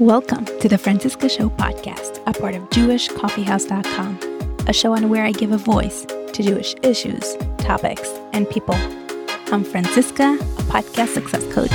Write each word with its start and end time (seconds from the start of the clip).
Welcome 0.00 0.46
to 0.60 0.66
the 0.66 0.78
Franciska 0.78 1.28
Show 1.28 1.50
podcast, 1.50 2.22
a 2.26 2.32
part 2.32 2.54
of 2.54 2.62
JewishCoffeehouse.com, 2.70 4.66
a 4.66 4.72
show 4.72 4.94
on 4.94 5.10
where 5.10 5.26
I 5.26 5.32
give 5.32 5.52
a 5.52 5.58
voice 5.58 6.06
to 6.06 6.42
Jewish 6.42 6.74
issues, 6.82 7.36
topics, 7.58 8.08
and 8.32 8.48
people. 8.48 8.76
I'm 9.52 9.62
Franciska, 9.62 10.40
a 10.40 10.62
podcast 10.72 11.08
success 11.08 11.44
coach, 11.52 11.70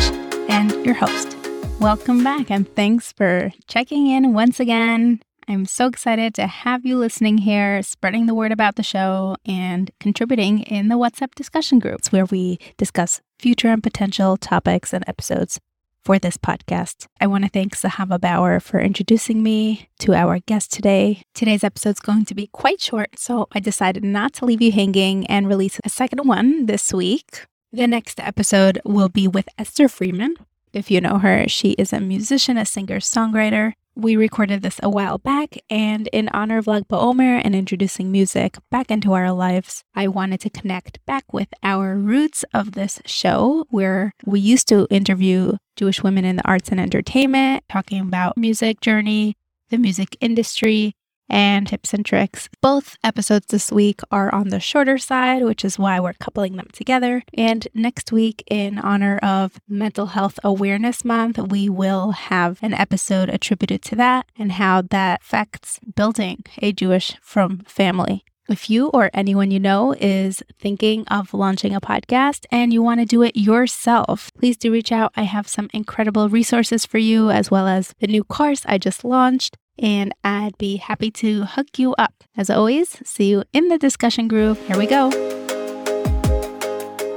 and 0.49 0.71
your 0.83 0.95
host. 0.95 1.37
Welcome 1.79 2.23
back, 2.23 2.49
and 2.49 2.67
thanks 2.73 3.11
for 3.11 3.51
checking 3.67 4.07
in 4.07 4.33
once 4.33 4.59
again. 4.59 5.19
I'm 5.47 5.67
so 5.67 5.85
excited 5.85 6.33
to 6.33 6.47
have 6.47 6.83
you 6.83 6.97
listening 6.97 7.37
here, 7.37 7.83
spreading 7.83 8.25
the 8.25 8.33
word 8.33 8.51
about 8.51 8.75
the 8.75 8.81
show, 8.81 9.37
and 9.45 9.91
contributing 9.99 10.61
in 10.61 10.87
the 10.87 10.95
WhatsApp 10.95 11.35
discussion 11.35 11.77
groups 11.77 12.11
where 12.11 12.25
we 12.25 12.57
discuss 12.77 13.21
future 13.37 13.67
and 13.67 13.83
potential 13.83 14.35
topics 14.35 14.93
and 14.93 15.03
episodes 15.07 15.59
for 16.05 16.19
this 16.19 16.37
podcast. 16.37 17.07
I 17.19 17.25
want 17.25 17.43
to 17.43 17.49
thank 17.49 17.75
Zahava 17.75 18.21
Bauer 18.21 18.59
for 18.59 18.79
introducing 18.79 19.41
me 19.41 19.89
to 19.99 20.13
our 20.13 20.39
guest 20.39 20.71
today. 20.71 21.23
Today's 21.33 21.63
episode 21.63 21.95
is 21.95 21.99
going 21.99 22.25
to 22.25 22.35
be 22.35 22.47
quite 22.47 22.79
short, 22.79 23.17
so 23.17 23.47
I 23.53 23.59
decided 23.59 24.03
not 24.03 24.33
to 24.33 24.45
leave 24.45 24.61
you 24.61 24.71
hanging 24.71 25.25
and 25.25 25.47
release 25.47 25.81
a 25.83 25.89
second 25.89 26.27
one 26.27 26.67
this 26.67 26.93
week. 26.93 27.45
The 27.73 27.87
next 27.87 28.19
episode 28.19 28.79
will 28.85 29.09
be 29.09 29.27
with 29.27 29.49
Esther 29.57 29.89
Freeman. 29.89 30.35
If 30.71 30.91
you 30.91 31.01
know 31.01 31.17
her, 31.17 31.47
she 31.47 31.71
is 31.71 31.91
a 31.91 31.99
musician, 31.99 32.57
a 32.57 32.65
singer, 32.65 32.99
songwriter, 32.99 33.73
we 33.95 34.15
recorded 34.17 34.61
this 34.61 34.79
a 34.83 34.89
while 34.89 35.17
back, 35.17 35.57
and 35.69 36.07
in 36.07 36.29
honor 36.29 36.57
of 36.57 36.67
Lag 36.67 36.87
BaOmer 36.87 37.41
and 37.43 37.55
introducing 37.55 38.11
music 38.11 38.57
back 38.69 38.91
into 38.91 39.13
our 39.13 39.31
lives, 39.31 39.83
I 39.95 40.09
wanted 40.09 40.41
to 40.41 40.49
connect 40.49 41.03
back 41.05 41.31
with 41.31 41.47
our 41.63 41.95
roots 41.95 42.43
of 42.53 42.73
this 42.73 43.01
show, 43.05 43.65
where 43.69 44.11
we 44.25 44.39
used 44.41 44.67
to 44.67 44.87
interview 44.89 45.57
Jewish 45.77 46.03
women 46.03 46.25
in 46.25 46.35
the 46.35 46.47
arts 46.47 46.69
and 46.69 46.79
entertainment, 46.79 47.63
talking 47.69 48.01
about 48.01 48.37
music 48.37 48.81
journey, 48.81 49.35
the 49.69 49.77
music 49.77 50.17
industry, 50.19 50.93
and 51.29 51.67
tips 51.67 51.93
and 51.93 52.05
tricks. 52.05 52.49
Both 52.61 52.97
episodes 53.03 53.47
this 53.47 53.71
week 53.71 54.01
are 54.11 54.33
on 54.33 54.49
the 54.49 54.59
shorter 54.59 54.97
side, 54.97 55.43
which 55.43 55.65
is 55.65 55.79
why 55.79 55.99
we're 55.99 56.13
coupling 56.13 56.55
them 56.55 56.67
together. 56.71 57.23
And 57.33 57.67
next 57.73 58.11
week, 58.11 58.43
in 58.49 58.79
honor 58.79 59.17
of 59.19 59.59
Mental 59.67 60.07
Health 60.07 60.39
Awareness 60.43 61.03
Month, 61.03 61.37
we 61.37 61.69
will 61.69 62.11
have 62.11 62.59
an 62.61 62.73
episode 62.73 63.29
attributed 63.29 63.81
to 63.83 63.95
that 63.95 64.27
and 64.37 64.53
how 64.53 64.81
that 64.81 65.21
affects 65.21 65.79
building 65.95 66.43
a 66.61 66.71
Jewish 66.71 67.15
from 67.21 67.59
family. 67.67 68.23
If 68.47 68.69
you 68.69 68.89
or 68.89 69.09
anyone 69.11 69.49
you 69.49 69.59
know 69.59 69.95
is 69.99 70.43
thinking 70.59 71.07
of 71.07 71.33
launching 71.33 71.73
a 71.73 71.81
podcast 71.81 72.45
and 72.51 72.71
you 72.71 72.83
want 72.83 72.99
to 72.99 73.05
do 73.05 73.23
it 73.23 73.35
yourself, 73.35 74.29
please 74.37 74.55
do 74.55 74.71
reach 74.71 74.91
out. 74.91 75.11
I 75.15 75.23
have 75.23 75.47
some 75.47 75.67
incredible 75.73 76.29
resources 76.29 76.85
for 76.85 76.99
you, 76.99 77.31
as 77.31 77.49
well 77.49 77.67
as 77.67 77.95
the 77.99 78.05
new 78.05 78.23
course 78.23 78.61
I 78.67 78.77
just 78.77 79.03
launched 79.03 79.57
and 79.77 80.13
I'd 80.23 80.57
be 80.57 80.77
happy 80.77 81.11
to 81.11 81.43
hook 81.45 81.77
you 81.77 81.93
up. 81.95 82.23
As 82.37 82.49
always, 82.49 82.97
see 83.03 83.29
you 83.29 83.43
in 83.53 83.67
the 83.67 83.77
discussion 83.77 84.27
group. 84.27 84.57
Here 84.59 84.77
we 84.77 84.87
go. 84.87 85.09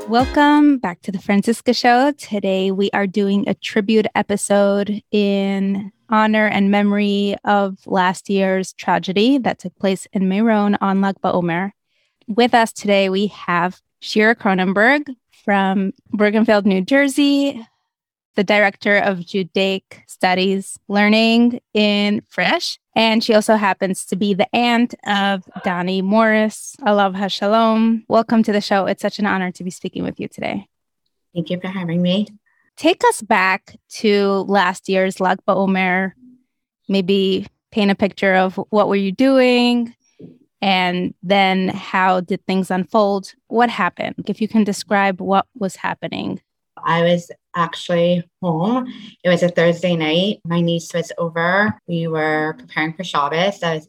Welcome 0.09 0.78
back 0.78 1.03
to 1.03 1.12
the 1.12 1.19
Franciska 1.19 1.77
Show. 1.77 2.12
Today 2.12 2.70
we 2.70 2.91
are 2.92 3.06
doing 3.06 3.47
a 3.47 3.55
tribute 3.55 4.06
episode 4.15 5.03
in 5.11 5.92
honor 6.09 6.47
and 6.47 6.70
memory 6.70 7.37
of 7.45 7.78
last 7.87 8.31
year's 8.31 8.72
tragedy 8.72 9.39
that 9.39 9.59
took 9.59 9.78
place 9.78 10.06
in 10.12 10.28
Meron 10.28 10.77
on 10.81 11.00
Lag 11.00 11.20
BaOmer. 11.20 11.72
With 12.27 12.55
us 12.55 12.72
today, 12.72 13.09
we 13.09 13.28
have 13.28 13.81
Shira 14.00 14.34
Kronenberg 14.34 15.15
from 15.45 15.93
Bergenfield, 16.15 16.65
New 16.65 16.83
Jersey, 16.83 17.67
the 18.39 18.44
director 18.44 18.97
of 18.98 19.27
Judaic 19.27 20.05
Studies 20.06 20.78
Learning 20.86 21.61
in 21.75 22.22
Frisch. 22.28 22.78
And 22.94 23.25
she 23.25 23.34
also 23.34 23.56
happens 23.56 24.05
to 24.06 24.14
be 24.14 24.33
the 24.33 24.47
aunt 24.55 24.94
of 25.08 25.42
Donny 25.64 26.03
Morris. 26.03 26.77
Alav 26.83 27.16
Hashalom. 27.16 28.05
Welcome 28.06 28.44
to 28.44 28.53
the 28.53 28.61
show. 28.61 28.87
It's 28.87 29.03
such 29.03 29.19
an 29.19 29.27
honor 29.27 29.50
to 29.50 29.65
be 29.65 29.72
speaking 29.72 30.04
with 30.04 30.21
you 30.21 30.28
today. 30.28 30.69
Thank 31.34 31.50
you 31.50 31.59
for 31.59 31.66
having 31.66 32.00
me. 32.00 32.28
Take 32.77 33.03
us 33.09 33.22
back 33.22 33.77
to 33.94 34.44
last 34.47 34.88
year's 34.88 35.19
Lag 35.19 35.41
BaOmer. 35.44 36.12
Maybe 36.88 37.48
paint 37.72 37.91
a 37.91 37.97
picture 37.97 38.37
of 38.37 38.54
what 38.71 38.87
were 38.87 38.94
you 38.94 39.10
doing, 39.10 39.97
and 40.62 41.12
then 41.25 41.71
how 41.71 42.21
did 42.21 42.47
things 42.47 42.71
unfold? 42.71 43.34
What 43.48 43.69
happened? 43.69 44.27
If 44.28 44.41
you 44.41 44.47
can 44.47 44.62
describe 44.62 45.21
what 45.21 45.47
was 45.56 45.75
happening. 45.75 46.41
I 46.84 47.03
was 47.03 47.32
actually 47.59 48.23
home. 48.41 48.87
It 49.25 49.29
was 49.29 49.43
a 49.43 49.49
Thursday 49.49 49.97
night. 49.97 50.41
My 50.45 50.61
niece 50.61 50.95
was 50.95 51.13
over. 51.19 51.79
We 51.87 52.07
were 52.07 52.55
preparing 52.59 52.95
for 52.95 53.05
Shabbos. 53.05 53.63
I 53.63 53.83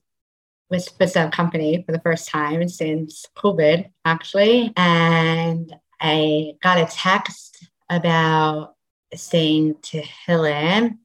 was 0.69 0.90
with 1.00 1.13
the 1.13 1.30
company 1.31 1.84
for 1.85 1.91
the 1.91 2.02
first 2.02 2.28
time 2.28 2.68
since 2.68 3.25
COVID, 3.38 3.90
actually. 4.03 4.74
And 4.75 5.74
I 6.02 6.53
got 6.62 6.80
a 6.80 6.85
text 6.91 7.66
about 7.90 8.75
saying 9.13 9.75
to 9.84 10.01
Tehillim. 10.01 10.97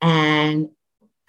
And 0.00 0.68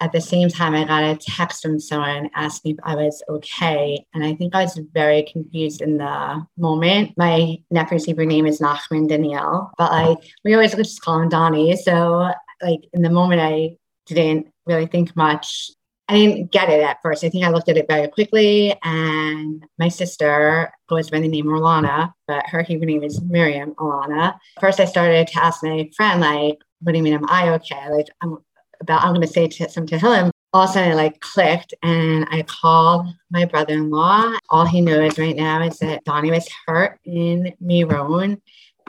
at 0.00 0.12
the 0.12 0.20
same 0.20 0.48
time, 0.48 0.74
I 0.74 0.84
got 0.84 1.02
a 1.02 1.16
text 1.16 1.62
from 1.62 1.80
someone 1.80 2.30
asking 2.34 2.72
if 2.72 2.78
I 2.84 2.94
was 2.94 3.22
okay. 3.28 4.06
And 4.14 4.24
I 4.24 4.34
think 4.34 4.54
I 4.54 4.62
was 4.62 4.78
very 4.92 5.24
confused 5.24 5.82
in 5.82 5.98
the 5.98 6.46
moment. 6.56 7.14
My 7.16 7.58
nephew's 7.70 8.04
Hebrew 8.04 8.26
name 8.26 8.46
is 8.46 8.60
Nachman 8.60 9.08
Daniel, 9.08 9.70
but 9.76 9.90
like 9.90 10.18
we 10.44 10.54
always 10.54 10.74
just 10.74 11.02
call 11.02 11.20
him 11.20 11.28
Donny. 11.28 11.76
So 11.76 12.30
like 12.62 12.80
in 12.92 13.02
the 13.02 13.10
moment, 13.10 13.40
I 13.40 13.76
didn't 14.06 14.48
really 14.66 14.86
think 14.86 15.16
much. 15.16 15.70
I 16.10 16.14
didn't 16.14 16.52
get 16.52 16.70
it 16.70 16.80
at 16.80 17.02
first. 17.02 17.22
I 17.22 17.28
think 17.28 17.44
I 17.44 17.50
looked 17.50 17.68
at 17.68 17.76
it 17.76 17.86
very 17.86 18.08
quickly. 18.08 18.74
And 18.82 19.66
my 19.78 19.88
sister 19.88 20.72
goes 20.88 21.10
by 21.10 21.20
the 21.20 21.28
name 21.28 21.44
Rolana, 21.44 22.14
but 22.26 22.46
her 22.46 22.62
Hebrew 22.62 22.86
name 22.86 23.02
is 23.02 23.20
Miriam 23.20 23.74
Alana. 23.74 24.38
First, 24.58 24.80
I 24.80 24.86
started 24.86 25.26
to 25.26 25.44
ask 25.44 25.62
my 25.62 25.90
friend, 25.94 26.22
like, 26.22 26.58
what 26.80 26.92
do 26.92 26.98
you 26.98 27.04
mean, 27.04 27.12
am 27.12 27.28
I 27.28 27.50
okay? 27.50 27.90
Like, 27.90 28.06
I'm 28.22 28.38
about 28.80 29.02
I'm 29.02 29.14
going 29.14 29.26
to 29.26 29.32
say 29.32 29.48
to, 29.48 29.66
Tehillim. 29.66 30.30
All 30.54 30.64
of 30.64 30.70
a 30.70 30.72
sudden, 30.72 30.96
like 30.96 31.20
clicked, 31.20 31.74
and 31.82 32.26
I 32.30 32.42
called 32.42 33.06
my 33.30 33.44
brother-in-law. 33.44 34.38
All 34.48 34.64
he 34.64 34.80
knows 34.80 35.18
right 35.18 35.36
now 35.36 35.62
is 35.62 35.78
that 35.80 36.04
Donny 36.04 36.30
was 36.30 36.48
hurt 36.66 36.98
in 37.04 37.52
Meron, 37.60 38.40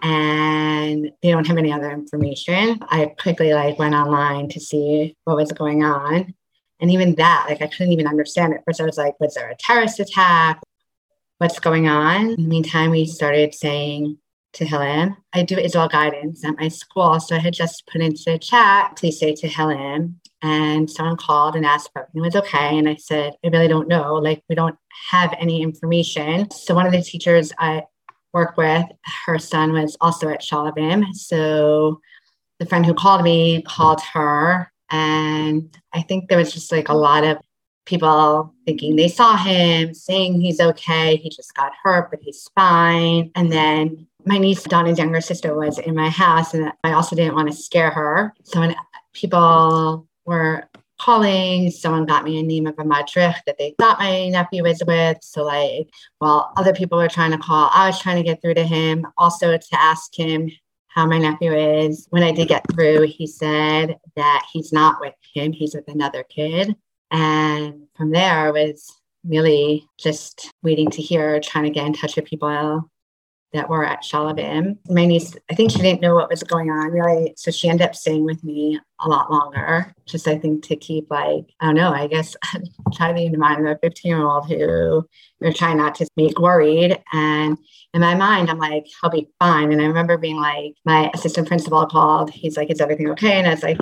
and 0.02 1.12
they 1.22 1.32
don't 1.32 1.48
have 1.48 1.58
any 1.58 1.74
other 1.74 1.92
information. 1.92 2.80
I 2.88 3.14
quickly 3.20 3.54
like 3.54 3.78
went 3.78 3.94
online 3.94 4.48
to 4.50 4.60
see 4.62 5.18
what 5.26 5.36
was 5.36 5.52
going 5.52 5.84
on, 5.84 6.34
and 6.80 6.92
even 6.92 7.16
that, 7.16 7.48
like 7.50 7.62
I 7.62 7.68
couldn't 7.68 7.92
even 7.92 8.08
understand 8.08 8.54
it. 8.54 8.62
First, 8.66 8.80
I 8.80 8.86
was 8.86 8.98
like, 8.98 9.20
"Was 9.20 9.34
there 9.34 9.50
a 9.50 9.58
terrorist 9.58 10.00
attack? 10.00 10.62
What's 11.40 11.60
going 11.60 11.90
on?" 11.90 12.30
In 12.32 12.44
the 12.44 12.48
meantime, 12.48 12.92
we 12.92 13.06
started 13.06 13.54
saying 13.54 14.18
Tehillim. 14.54 15.16
I 15.34 15.44
do 15.44 15.58
Israel 15.58 15.88
guidance 15.88 16.44
at 16.44 16.58
my 16.58 16.68
school. 16.68 17.20
So 17.20 17.36
I 17.36 17.40
had 17.40 17.54
just 17.54 17.86
put 17.88 18.02
into 18.02 18.24
the 18.26 18.40
chat, 18.40 18.96
please 18.96 19.20
say 19.20 19.34
Tehillim. 19.34 20.16
And 20.42 20.90
someone 20.90 21.18
called 21.18 21.56
and 21.56 21.66
asked 21.66 21.90
if 21.90 22.02
everything 22.02 22.22
was 22.22 22.36
okay. 22.36 22.78
And 22.78 22.88
I 22.88 22.96
said, 22.96 23.34
I 23.44 23.50
really 23.50 23.68
don't 23.68 23.90
know. 23.90 24.14
Like, 24.14 24.42
we 24.48 24.56
don't 24.56 24.78
have 25.12 25.36
any 25.38 25.62
information. 25.62 26.50
So 26.52 26.74
one 26.74 26.86
of 26.86 26.94
the 26.94 27.02
teachers 27.02 27.52
I 27.60 27.84
work 28.34 28.56
with, 28.56 28.86
her 29.26 29.38
son 29.38 29.74
was 29.74 29.98
also 30.00 30.30
at 30.30 30.42
Shaalvim. 30.42 31.14
So 31.14 32.00
the 32.60 32.66
friend 32.66 32.86
who 32.86 32.94
called 32.94 33.24
me 33.24 33.62
called 33.64 34.02
her. 34.14 34.72
And 34.90 35.78
I 35.94 36.02
think 36.02 36.30
there 36.30 36.38
was 36.38 36.54
just 36.54 36.72
like 36.72 36.90
a 36.90 36.94
lot 36.94 37.24
of 37.24 37.38
people 37.86 38.54
thinking 38.66 38.96
they 38.96 39.08
saw 39.08 39.36
him, 39.36 39.94
saying 39.94 40.40
he's 40.40 40.60
okay, 40.60 41.16
he 41.16 41.30
just 41.30 41.54
got 41.56 41.74
hurt, 41.84 42.12
but 42.12 42.20
he's 42.22 42.48
fine. 42.56 43.32
And 43.36 43.52
then 43.52 44.08
my 44.30 44.38
niece 44.38 44.62
Donna's 44.62 45.00
younger 45.00 45.22
sister 45.22 45.56
was 45.56 45.80
in 45.80 45.96
my 45.96 46.08
house, 46.08 46.54
and 46.54 46.72
I 46.84 46.92
also 46.92 47.16
didn't 47.16 47.34
want 47.34 47.50
to 47.50 47.58
scare 47.58 47.90
her. 47.90 48.32
So 48.44 48.60
when 48.60 48.76
people 49.12 50.08
were 50.24 50.70
calling, 51.02 51.72
someone 51.72 52.06
got 52.06 52.24
me 52.26 52.40
a 52.40 52.44
name 52.44 52.68
of 52.68 52.76
a 52.78 52.86
madrich 52.86 53.38
that 53.48 53.58
they 53.58 53.74
thought 53.80 53.98
my 53.98 54.30
nephew 54.30 54.62
was 54.62 54.84
with. 54.86 55.18
So 55.22 55.44
like, 55.44 55.90
while 56.20 56.54
other 56.58 56.74
people 56.74 57.00
were 57.00 57.08
trying 57.08 57.32
to 57.32 57.40
call, 57.40 57.72
I 57.74 57.88
was 57.88 58.00
trying 58.00 58.18
to 58.18 58.24
get 58.24 58.40
through 58.40 58.54
to 58.54 58.64
him, 58.64 59.08
also 59.18 59.58
to 59.58 59.68
ask 59.74 60.14
him 60.16 60.52
how 60.90 61.08
my 61.08 61.18
nephew 61.18 61.52
is. 61.52 62.06
When 62.12 62.22
I 62.22 62.32
did 62.32 62.50
get 62.50 62.70
through, 62.72 63.08
he 63.08 63.26
said 63.26 63.98
that 64.16 64.46
he's 64.54 64.72
not 64.72 65.02
with 65.02 65.16
him; 65.34 65.54
he's 65.54 65.74
with 65.74 65.88
another 65.88 66.22
kid. 66.22 66.76
And 67.10 67.88
from 67.98 68.12
there, 68.12 68.38
I 68.38 68.52
was 68.52 68.96
really 69.24 69.88
just 69.98 70.52
waiting 70.62 70.92
to 70.92 71.02
hear, 71.02 71.40
trying 71.40 71.64
to 71.64 71.72
get 71.72 71.88
in 71.88 71.94
touch 71.94 72.16
with 72.16 72.26
people 72.26 72.48
that 73.54 73.70
were 73.70 73.86
at 73.86 74.04
Shaalvim. 74.04 74.78
My 74.90 75.06
niece, 75.06 75.36
I 75.50 75.56
think 75.56 75.72
she 75.72 75.80
didn't 75.80 76.02
know 76.02 76.14
what 76.14 76.30
was 76.30 76.44
going 76.44 76.70
on 76.70 76.92
really. 76.92 77.34
So 77.36 77.52
she 77.52 77.68
ended 77.68 77.88
up 77.88 77.96
staying 77.96 78.26
with 78.26 78.44
me 78.44 78.80
a 79.00 79.08
lot 79.08 79.32
longer, 79.32 79.94
just 80.06 80.28
I 80.28 80.38
think 80.38 80.64
to 80.68 80.76
keep 80.76 81.10
like, 81.10 81.46
I 81.60 81.68
don't 81.68 81.76
know, 81.76 81.92
I 81.92 82.08
guess 82.08 82.36
try 82.94 83.08
to 83.08 83.14
be 83.14 83.26
in 83.26 83.40
mind 83.40 83.66
of 83.66 83.76
a 83.76 83.80
15 83.82 84.10
year 84.10 84.22
old 84.22 84.48
who 84.48 85.08
you're 85.40 85.54
trying 85.54 85.78
not 85.78 85.96
to 85.96 86.08
make 86.16 86.40
worried. 86.40 87.02
And 87.12 87.58
in 87.94 88.02
my 88.02 88.14
mind, 88.14 88.50
I'm 88.50 88.60
like, 88.60 88.86
I'll 89.02 89.10
be 89.10 89.30
fine. 89.40 89.72
And 89.72 89.82
I 89.82 89.86
remember 89.86 90.18
being 90.18 90.38
like, 90.38 90.76
my 90.86 91.10
assistant 91.14 91.48
principal 91.48 91.86
called, 91.88 92.30
he's 92.30 92.58
like, 92.58 92.70
is 92.70 92.82
everything 92.82 93.10
okay? 93.12 93.40
And 93.40 93.48
I 93.48 93.52
was 93.52 93.64
like, 93.64 93.80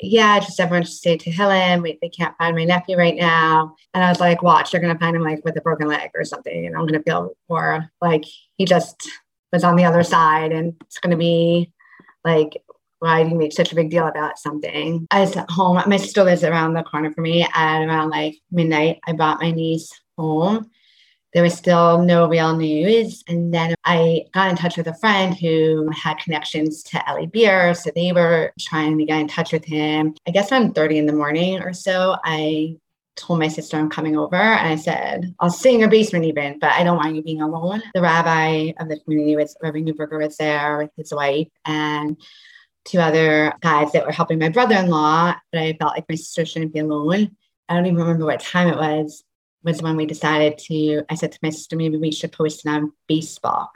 yeah, 0.00 0.38
just 0.38 0.60
everyone 0.60 0.84
just 0.84 0.98
stay 0.98 1.18
Tehillim. 1.18 1.98
They 2.00 2.08
can't 2.08 2.36
find 2.38 2.56
my 2.56 2.64
nephew 2.64 2.96
right 2.96 3.16
now. 3.16 3.74
And 3.94 4.04
I 4.04 4.08
was 4.08 4.20
like, 4.20 4.42
watch, 4.42 4.70
they're 4.70 4.80
going 4.80 4.92
to 4.92 4.98
find 4.98 5.16
him 5.16 5.22
like 5.22 5.44
with 5.44 5.56
a 5.56 5.60
broken 5.60 5.88
leg 5.88 6.10
or 6.14 6.24
something. 6.24 6.66
And 6.66 6.76
I'm 6.76 6.86
going 6.86 7.00
to 7.00 7.02
feel 7.02 7.32
more 7.48 7.90
like 8.00 8.24
he 8.56 8.64
just 8.64 9.08
was 9.52 9.64
on 9.64 9.76
the 9.76 9.84
other 9.84 10.02
side 10.02 10.52
and 10.52 10.74
it's 10.82 10.98
going 10.98 11.10
to 11.10 11.16
be 11.16 11.72
like, 12.24 12.62
why 13.00 13.22
do 13.22 13.30
you 13.30 13.36
make 13.36 13.52
such 13.52 13.72
a 13.72 13.76
big 13.76 13.90
deal 13.90 14.06
about 14.06 14.38
something? 14.38 15.06
I 15.10 15.20
was 15.20 15.36
at 15.36 15.50
home. 15.50 15.80
My 15.86 15.96
sister 15.96 16.24
lives 16.24 16.44
around 16.44 16.74
the 16.74 16.82
corner 16.82 17.12
for 17.12 17.20
me. 17.20 17.46
At 17.54 17.82
around 17.82 18.10
like 18.10 18.36
midnight, 18.50 18.98
I 19.06 19.12
brought 19.12 19.40
my 19.40 19.52
niece 19.52 19.90
home 20.16 20.70
there 21.34 21.42
was 21.42 21.54
still 21.54 22.02
no 22.02 22.28
real 22.28 22.56
news. 22.56 23.22
And 23.28 23.52
then 23.52 23.74
I 23.84 24.24
got 24.32 24.50
in 24.50 24.56
touch 24.56 24.76
with 24.76 24.86
a 24.86 24.94
friend 24.94 25.36
who 25.36 25.90
had 25.90 26.18
connections 26.18 26.82
to 26.84 27.02
Eli 27.08 27.26
Beer. 27.26 27.74
So 27.74 27.90
they 27.94 28.12
were 28.12 28.52
trying 28.58 28.96
to 28.98 29.04
get 29.04 29.20
in 29.20 29.28
touch 29.28 29.52
with 29.52 29.64
him. 29.64 30.14
I 30.26 30.30
guess 30.30 30.50
around 30.50 30.74
30 30.74 30.98
in 30.98 31.06
the 31.06 31.12
morning 31.12 31.60
or 31.60 31.72
so, 31.72 32.16
I 32.24 32.76
told 33.16 33.40
my 33.40 33.48
sister 33.48 33.76
I'm 33.76 33.90
coming 33.90 34.16
over 34.16 34.36
and 34.36 34.68
I 34.68 34.76
said, 34.76 35.34
I'll 35.40 35.50
stay 35.50 35.74
in 35.74 35.80
your 35.80 35.88
basement 35.88 36.24
even, 36.24 36.58
but 36.58 36.70
I 36.70 36.84
don't 36.84 36.96
want 36.96 37.14
you 37.14 37.22
being 37.22 37.42
alone. 37.42 37.82
The 37.92 38.00
rabbi 38.00 38.72
of 38.78 38.88
the 38.88 39.00
community 39.00 39.36
was 39.36 39.56
Rabbi 39.60 39.80
Newberger 39.80 40.22
was 40.22 40.36
there 40.36 40.78
with 40.78 40.90
his 40.96 41.12
wife 41.12 41.48
and 41.64 42.16
two 42.84 43.00
other 43.00 43.52
guys 43.60 43.92
that 43.92 44.06
were 44.06 44.12
helping 44.12 44.38
my 44.38 44.48
brother-in-law, 44.48 45.34
but 45.52 45.60
I 45.60 45.74
felt 45.74 45.94
like 45.94 46.08
my 46.08 46.14
sister 46.14 46.46
shouldn't 46.46 46.72
be 46.72 46.78
alone. 46.78 47.36
I 47.68 47.74
don't 47.74 47.86
even 47.86 47.98
remember 47.98 48.24
what 48.24 48.40
time 48.40 48.68
it 48.68 48.76
was 48.76 49.24
was 49.64 49.82
when 49.82 49.96
we 49.96 50.06
decided 50.06 50.58
to, 50.58 51.02
I 51.08 51.14
said 51.14 51.32
to 51.32 51.38
my 51.42 51.50
sister, 51.50 51.76
maybe 51.76 51.96
we 51.96 52.12
should 52.12 52.32
post 52.32 52.64
it 52.64 52.68
on 52.68 52.92
Facebook. 53.10 53.68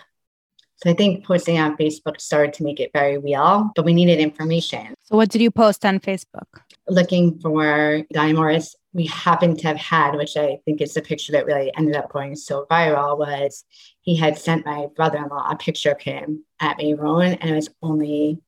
So 0.76 0.90
I 0.90 0.94
think 0.94 1.24
posting 1.24 1.60
on 1.60 1.76
Facebook 1.76 2.20
started 2.20 2.54
to 2.54 2.64
make 2.64 2.80
it 2.80 2.90
very 2.92 3.16
real, 3.16 3.70
but 3.76 3.84
we 3.84 3.94
needed 3.94 4.18
information. 4.18 4.94
So 5.04 5.16
what 5.16 5.28
did 5.28 5.40
you 5.40 5.50
post 5.50 5.84
on 5.84 6.00
Facebook? 6.00 6.48
Looking 6.88 7.38
for 7.38 8.02
Guy 8.12 8.32
Morris, 8.32 8.74
we 8.92 9.06
happened 9.06 9.60
to 9.60 9.68
have 9.68 9.76
had, 9.76 10.16
which 10.16 10.36
I 10.36 10.58
think 10.64 10.80
is 10.80 10.94
the 10.94 11.02
picture 11.02 11.32
that 11.32 11.46
really 11.46 11.72
ended 11.76 11.94
up 11.94 12.10
going 12.12 12.34
so 12.34 12.66
viral, 12.68 13.16
was 13.16 13.64
he 14.00 14.16
had 14.16 14.36
sent 14.36 14.66
my 14.66 14.88
brother-in-law 14.96 15.50
a 15.50 15.56
picture 15.56 15.92
of 15.92 16.00
him 16.00 16.44
at 16.58 16.78
Meron, 16.78 17.34
and 17.34 17.50
it 17.50 17.54
was 17.54 17.70
only 17.80 18.40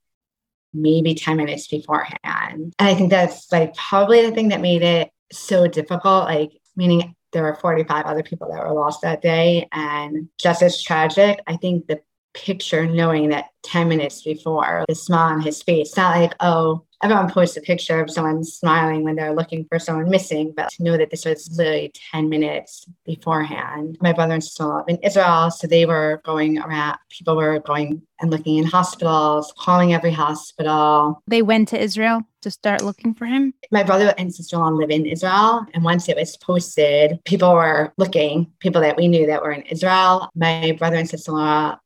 maybe 0.72 1.14
10 1.14 1.36
minutes 1.36 1.68
beforehand. 1.68 2.18
And 2.24 2.74
I 2.80 2.94
think 2.94 3.10
that's 3.10 3.50
like 3.52 3.76
probably 3.76 4.26
the 4.26 4.32
thing 4.32 4.48
that 4.48 4.60
made 4.60 4.82
it 4.82 5.10
so 5.30 5.68
difficult. 5.68 6.24
Like, 6.24 6.50
meaning 6.74 7.14
there 7.34 7.42
were 7.42 7.56
45 7.56 8.06
other 8.06 8.22
people 8.22 8.48
that 8.50 8.66
were 8.66 8.72
lost 8.72 9.02
that 9.02 9.20
day. 9.20 9.68
And 9.72 10.28
just 10.38 10.62
as 10.62 10.80
tragic, 10.80 11.40
I 11.46 11.56
think 11.56 11.86
the 11.86 12.00
picture 12.34 12.86
knowing 12.86 13.30
that 13.30 13.46
10 13.62 13.88
minutes 13.88 14.22
before 14.22 14.84
the 14.88 14.94
smile 14.94 15.34
on 15.34 15.40
his 15.40 15.62
face, 15.62 15.88
it's 15.88 15.96
not 15.96 16.16
like, 16.16 16.34
oh, 16.40 16.84
everyone 17.02 17.30
posts 17.30 17.56
a 17.56 17.60
picture 17.60 18.00
of 18.00 18.10
someone 18.10 18.42
smiling 18.44 19.04
when 19.04 19.16
they're 19.16 19.34
looking 19.34 19.66
for 19.68 19.78
someone 19.78 20.08
missing, 20.10 20.52
but 20.56 20.70
to 20.70 20.82
know 20.82 20.96
that 20.96 21.10
this 21.10 21.24
was 21.24 21.50
literally 21.56 21.92
10 22.12 22.28
minutes 22.28 22.86
beforehand. 23.04 23.98
My 24.00 24.12
brother 24.12 24.34
and 24.34 24.44
sister 24.44 24.64
in 24.64 24.68
law 24.68 24.76
live 24.76 24.84
in 24.88 24.96
Israel, 24.98 25.50
so 25.50 25.66
they 25.66 25.86
were 25.86 26.20
going 26.24 26.58
around, 26.58 26.98
people 27.10 27.36
were 27.36 27.58
going 27.60 28.02
and 28.20 28.30
looking 28.30 28.56
in 28.56 28.64
hospitals, 28.64 29.52
calling 29.58 29.92
every 29.92 30.12
hospital. 30.12 31.22
They 31.26 31.42
went 31.42 31.68
to 31.68 31.80
Israel 31.80 32.22
to 32.44 32.50
start 32.50 32.82
looking 32.82 33.14
for 33.14 33.26
him? 33.26 33.52
My 33.70 33.82
brother 33.82 34.14
and 34.16 34.32
sister 34.32 34.56
in 34.56 34.62
law 34.62 34.68
live 34.68 34.90
in 34.90 35.06
Israel. 35.06 35.66
And 35.74 35.82
once 35.82 36.08
it 36.08 36.16
was 36.16 36.36
posted, 36.36 37.18
people 37.24 37.52
were 37.52 37.92
looking, 37.96 38.52
people 38.60 38.80
that 38.82 38.96
we 38.96 39.08
knew 39.08 39.26
that 39.26 39.42
were 39.42 39.52
in 39.52 39.62
Israel. 39.62 40.28
My 40.34 40.76
brother 40.78 40.96
and 40.96 41.08
sister 41.08 41.32
in 41.32 41.38
law 41.38 41.78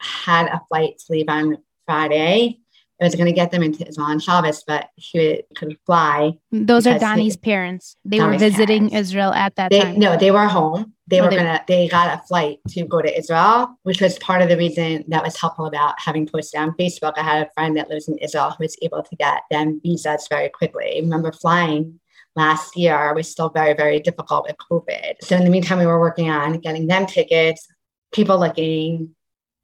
had 0.00 0.46
a 0.46 0.60
flight 0.68 0.98
to 0.98 1.12
leave 1.12 1.28
on 1.28 1.58
Friday 1.86 2.60
it 3.00 3.04
was 3.04 3.14
going 3.14 3.26
to 3.26 3.32
get 3.32 3.50
them 3.50 3.62
into 3.62 3.88
Israel 3.88 4.08
on 4.08 4.20
Shabbos, 4.20 4.62
but 4.66 4.90
he 4.96 5.42
could 5.56 5.78
fly. 5.86 6.34
Those 6.52 6.86
are 6.86 6.98
Donny's 6.98 7.34
he, 7.34 7.40
parents. 7.40 7.96
They 8.04 8.18
Donny's 8.18 8.42
were 8.42 8.50
visiting 8.50 8.90
parents. 8.90 9.08
Israel 9.08 9.32
at 9.32 9.56
that 9.56 9.70
they, 9.70 9.80
time. 9.80 9.98
No, 9.98 10.18
they 10.18 10.30
were 10.30 10.46
home. 10.46 10.92
They 11.06 11.18
oh, 11.18 11.24
were 11.24 11.30
they, 11.30 11.36
gonna. 11.36 11.64
They 11.66 11.88
got 11.88 12.18
a 12.18 12.22
flight 12.26 12.58
to 12.68 12.84
go 12.84 13.00
to 13.00 13.18
Israel, 13.18 13.74
which 13.84 14.02
was 14.02 14.18
part 14.18 14.42
of 14.42 14.50
the 14.50 14.56
reason 14.58 15.04
that 15.08 15.24
was 15.24 15.40
helpful 15.40 15.64
about 15.64 15.94
having 15.98 16.28
posted 16.28 16.60
on 16.60 16.72
Facebook. 16.72 17.14
I 17.16 17.22
had 17.22 17.46
a 17.46 17.50
friend 17.54 17.74
that 17.78 17.88
lives 17.88 18.06
in 18.06 18.18
Israel 18.18 18.50
who 18.50 18.64
was 18.64 18.76
able 18.82 19.02
to 19.02 19.16
get 19.16 19.44
them 19.50 19.80
visas 19.82 20.26
very 20.28 20.50
quickly. 20.50 20.98
I 20.98 21.00
remember 21.00 21.32
flying 21.32 21.98
last 22.36 22.76
year 22.76 23.14
was 23.14 23.30
still 23.30 23.48
very, 23.48 23.72
very 23.72 24.00
difficult 24.00 24.46
with 24.46 24.56
COVID. 24.70 25.14
So 25.22 25.36
in 25.36 25.44
the 25.44 25.50
meantime, 25.50 25.78
we 25.78 25.86
were 25.86 26.00
working 26.00 26.28
on 26.28 26.58
getting 26.58 26.86
them 26.86 27.06
tickets, 27.06 27.66
people 28.12 28.38
looking, 28.38 29.14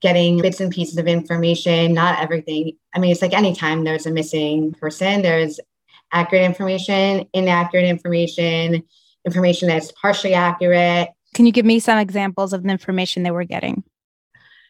getting 0.03 0.41
bits 0.41 0.61
and 0.61 0.73
pieces 0.73 0.99
of 0.99 1.07
information, 1.07 1.95
not 1.95 2.21
everything. 2.21 2.73
I 2.95 2.99
mean, 2.99 3.13
it's 3.13 3.23
like 3.23 3.33
anytime 3.33 3.85
there's 3.85 4.07
a 4.07 4.11
missing 4.11 4.73
person, 4.73 5.23
there's 5.23 5.59
accurate 6.13 6.45
information, 6.45 7.27
inaccurate 7.33 7.85
information, 7.85 8.83
information 9.25 9.69
that's 9.69 9.93
partially 9.93 10.35
accurate. 10.35 11.09
Can 11.35 11.47
you 11.47 11.53
give 11.53 11.67
me 11.67 11.81
some 11.81 11.99
examples 11.99 12.53
of 12.53 12.63
the 12.63 12.69
information 12.69 13.23
they 13.23 13.31
were 13.31 13.45
getting? 13.45 13.83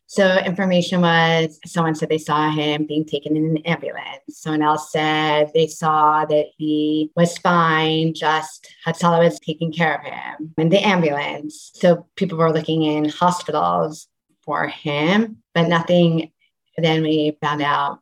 So 0.09 0.39
information 0.39 1.01
was 1.01 1.59
someone 1.67 1.97
said 1.97 2.09
they 2.09 2.19
saw 2.19 2.51
him 2.51 2.87
being 2.87 3.05
taken 3.05 3.37
in 3.37 3.45
an 3.45 3.57
ambulance. 3.59 4.23
Someone 4.31 4.63
else 4.63 4.93
said 4.93 5.51
they 5.53 5.67
saw 5.67 6.25
that 6.25 6.47
he 6.57 7.11
was 7.17 7.37
fine, 7.39 8.15
just 8.15 8.73
Hatzalah 8.87 9.19
was 9.19 9.41
taking 9.41 9.73
care 9.73 9.97
of 9.97 10.05
him 10.05 10.55
in 10.59 10.69
the 10.69 10.79
ambulance. 10.79 11.73
So 11.75 12.07
people 12.15 12.39
were 12.39 12.53
looking 12.53 12.85
in 12.85 13.09
hospitals 13.09 14.07
for 14.47 14.67
him, 14.69 15.43
but 15.55 15.69
nothing. 15.69 16.33
Then 16.79 17.03
we 17.03 17.37
found 17.43 17.61
out 17.61 18.01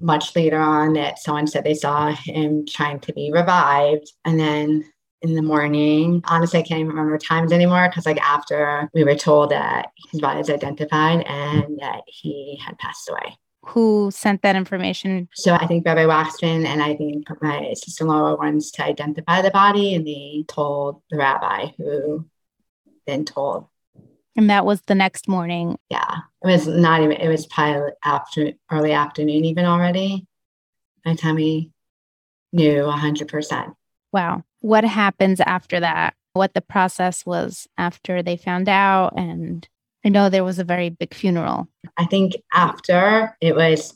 much 0.00 0.34
later 0.34 0.58
on 0.58 0.94
that 0.94 1.18
someone 1.20 1.46
said 1.46 1.62
they 1.62 1.74
saw 1.74 2.10
him 2.12 2.66
trying 2.66 2.98
to 3.00 3.12
be 3.12 3.30
revived. 3.32 4.10
And 4.24 4.40
then 4.40 4.84
in 5.20 5.34
the 5.36 5.42
morning, 5.42 6.22
honestly, 6.24 6.58
I 6.58 6.62
can't 6.62 6.80
even 6.80 6.90
remember 6.90 7.18
times 7.18 7.52
anymore 7.52 7.88
because, 7.88 8.06
like, 8.06 8.20
after 8.20 8.90
we 8.92 9.04
were 9.04 9.14
told 9.14 9.52
that 9.52 9.92
his 10.10 10.20
body 10.20 10.40
is 10.40 10.50
identified 10.50 11.24
and 11.26 11.78
that 11.78 12.02
he 12.06 12.60
had 12.64 12.76
passed 12.78 13.08
away. 13.08 13.36
Who 13.66 14.10
sent 14.12 14.42
that 14.42 14.56
information? 14.56 15.28
So 15.34 15.54
I 15.54 15.68
think 15.68 15.86
Rabbi 15.86 16.04
Waxman 16.04 16.64
and 16.66 16.82
I 16.82 16.96
think 16.96 17.28
my 17.40 17.72
sister-in-law 17.74 18.22
were 18.22 18.36
ones 18.36 18.72
to 18.72 18.84
identify 18.84 19.40
the 19.40 19.52
body, 19.52 19.94
and 19.94 20.04
they 20.04 20.44
told 20.48 21.02
the 21.10 21.18
rabbi, 21.18 21.68
who 21.78 22.26
then 23.06 23.24
told 23.24 23.66
and 24.36 24.50
that 24.50 24.64
was 24.64 24.80
the 24.82 24.94
next 24.94 25.28
morning. 25.28 25.78
Yeah. 25.90 26.18
It 26.42 26.46
was 26.46 26.66
not 26.66 27.02
even, 27.02 27.16
it 27.16 27.28
was 27.28 27.46
probably 27.46 27.92
after 28.04 28.52
early 28.70 28.92
afternoon, 28.92 29.44
even 29.44 29.64
already. 29.64 30.26
By 31.04 31.14
tummy 31.14 31.70
knew 32.52 32.82
100%. 32.84 33.74
Wow. 34.12 34.44
What 34.60 34.84
happens 34.84 35.40
after 35.40 35.80
that? 35.80 36.14
What 36.34 36.54
the 36.54 36.60
process 36.60 37.26
was 37.26 37.66
after 37.76 38.22
they 38.22 38.36
found 38.36 38.68
out? 38.68 39.14
And 39.16 39.68
I 40.04 40.08
know 40.08 40.28
there 40.28 40.44
was 40.44 40.58
a 40.58 40.64
very 40.64 40.88
big 40.88 41.14
funeral. 41.14 41.68
I 41.96 42.06
think 42.06 42.34
after 42.52 43.36
it 43.40 43.54
was 43.54 43.94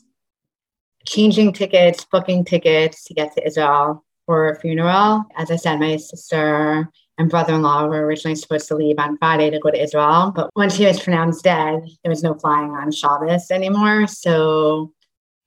changing 1.05 1.53
tickets, 1.53 2.05
booking 2.05 2.45
tickets 2.45 3.05
to 3.05 3.13
get 3.13 3.33
to 3.35 3.47
Israel 3.47 4.05
for 4.25 4.49
a 4.49 4.59
funeral. 4.59 5.23
As 5.37 5.49
I 5.49 5.55
said, 5.55 5.79
my 5.79 5.95
sister 5.97 6.89
and 7.17 7.29
brother-in-law 7.29 7.87
were 7.87 8.05
originally 8.05 8.35
supposed 8.35 8.67
to 8.67 8.75
leave 8.75 8.99
on 8.99 9.17
Friday 9.17 9.49
to 9.49 9.59
go 9.59 9.71
to 9.71 9.81
Israel, 9.81 10.31
but 10.35 10.49
once 10.55 10.75
he 10.75 10.85
was 10.85 10.99
pronounced 10.99 11.43
dead, 11.43 11.81
there 12.03 12.09
was 12.09 12.23
no 12.23 12.33
flying 12.35 12.71
on 12.71 12.91
Shabbos 12.91 13.49
anymore. 13.49 14.07
So 14.07 14.93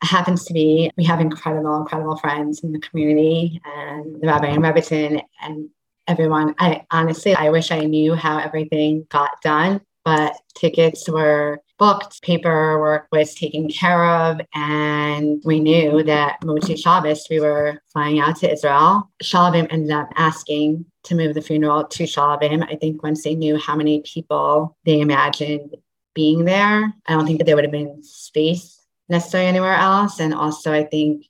it 0.02 0.06
happens 0.06 0.44
to 0.46 0.52
be 0.52 0.90
we 0.96 1.04
have 1.04 1.20
incredible, 1.20 1.76
incredible 1.76 2.16
friends 2.16 2.60
in 2.64 2.72
the 2.72 2.80
community, 2.80 3.60
and 3.64 4.20
the 4.20 4.26
rabbi 4.26 4.48
and 4.48 4.62
Rebbetzin 4.62 5.22
and 5.42 5.68
everyone. 6.08 6.54
I 6.58 6.84
honestly, 6.90 7.34
I 7.34 7.50
wish 7.50 7.70
I 7.70 7.80
knew 7.80 8.14
how 8.14 8.38
everything 8.38 9.06
got 9.08 9.40
done, 9.42 9.80
but 10.04 10.34
tickets 10.56 11.08
were 11.08 11.60
booked, 11.80 12.22
paperwork 12.22 13.08
was 13.10 13.34
taken 13.34 13.68
care 13.68 14.04
of, 14.04 14.38
and 14.54 15.42
we 15.46 15.58
knew 15.58 16.02
that 16.04 16.38
Motzei 16.42 16.78
Shabbos, 16.78 17.26
we 17.30 17.40
were 17.40 17.80
flying 17.90 18.20
out 18.20 18.36
to 18.36 18.52
Israel. 18.52 19.10
Shaalvim 19.22 19.66
ended 19.70 19.90
up 19.90 20.10
asking 20.14 20.84
to 21.04 21.14
move 21.14 21.34
the 21.34 21.40
funeral 21.40 21.84
to 21.84 22.04
Shaalvim. 22.04 22.70
I 22.70 22.76
think 22.76 23.02
once 23.02 23.24
they 23.24 23.34
knew 23.34 23.56
how 23.56 23.74
many 23.74 24.02
people 24.02 24.76
they 24.84 25.00
imagined 25.00 25.74
being 26.14 26.44
there, 26.44 26.92
I 27.06 27.12
don't 27.14 27.26
think 27.26 27.38
that 27.38 27.46
there 27.46 27.56
would 27.56 27.64
have 27.64 27.72
been 27.72 28.02
space 28.04 28.78
necessarily 29.08 29.48
anywhere 29.48 29.74
else. 29.74 30.20
And 30.20 30.34
also, 30.34 30.74
I 30.74 30.84
think 30.84 31.24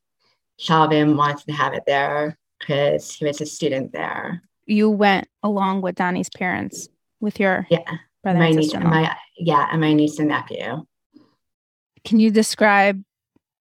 Shaalvim 0.61 1.17
wanted 1.17 1.47
to 1.47 1.53
have 1.53 1.75
it 1.75 1.85
there 1.87 2.37
because 2.59 3.13
he 3.13 3.25
was 3.25 3.41
a 3.41 3.47
student 3.47 3.93
there. 3.93 4.43
You 4.67 4.91
went 4.91 5.29
along 5.45 5.83
with 5.83 5.95
Donny's 5.95 6.29
parents 6.29 6.89
with 7.21 7.39
your 7.39 7.67
yeah 7.71 7.99
brother 8.23 8.39
my 8.39 8.51
niece, 8.51 8.75
my 8.75 9.15
yeah, 9.37 9.69
and 9.71 9.81
my 9.81 9.93
niece 9.93 10.19
and 10.19 10.29
nephew. 10.29 10.85
Can 12.05 12.21
you 12.21 12.31
describe 12.31 13.03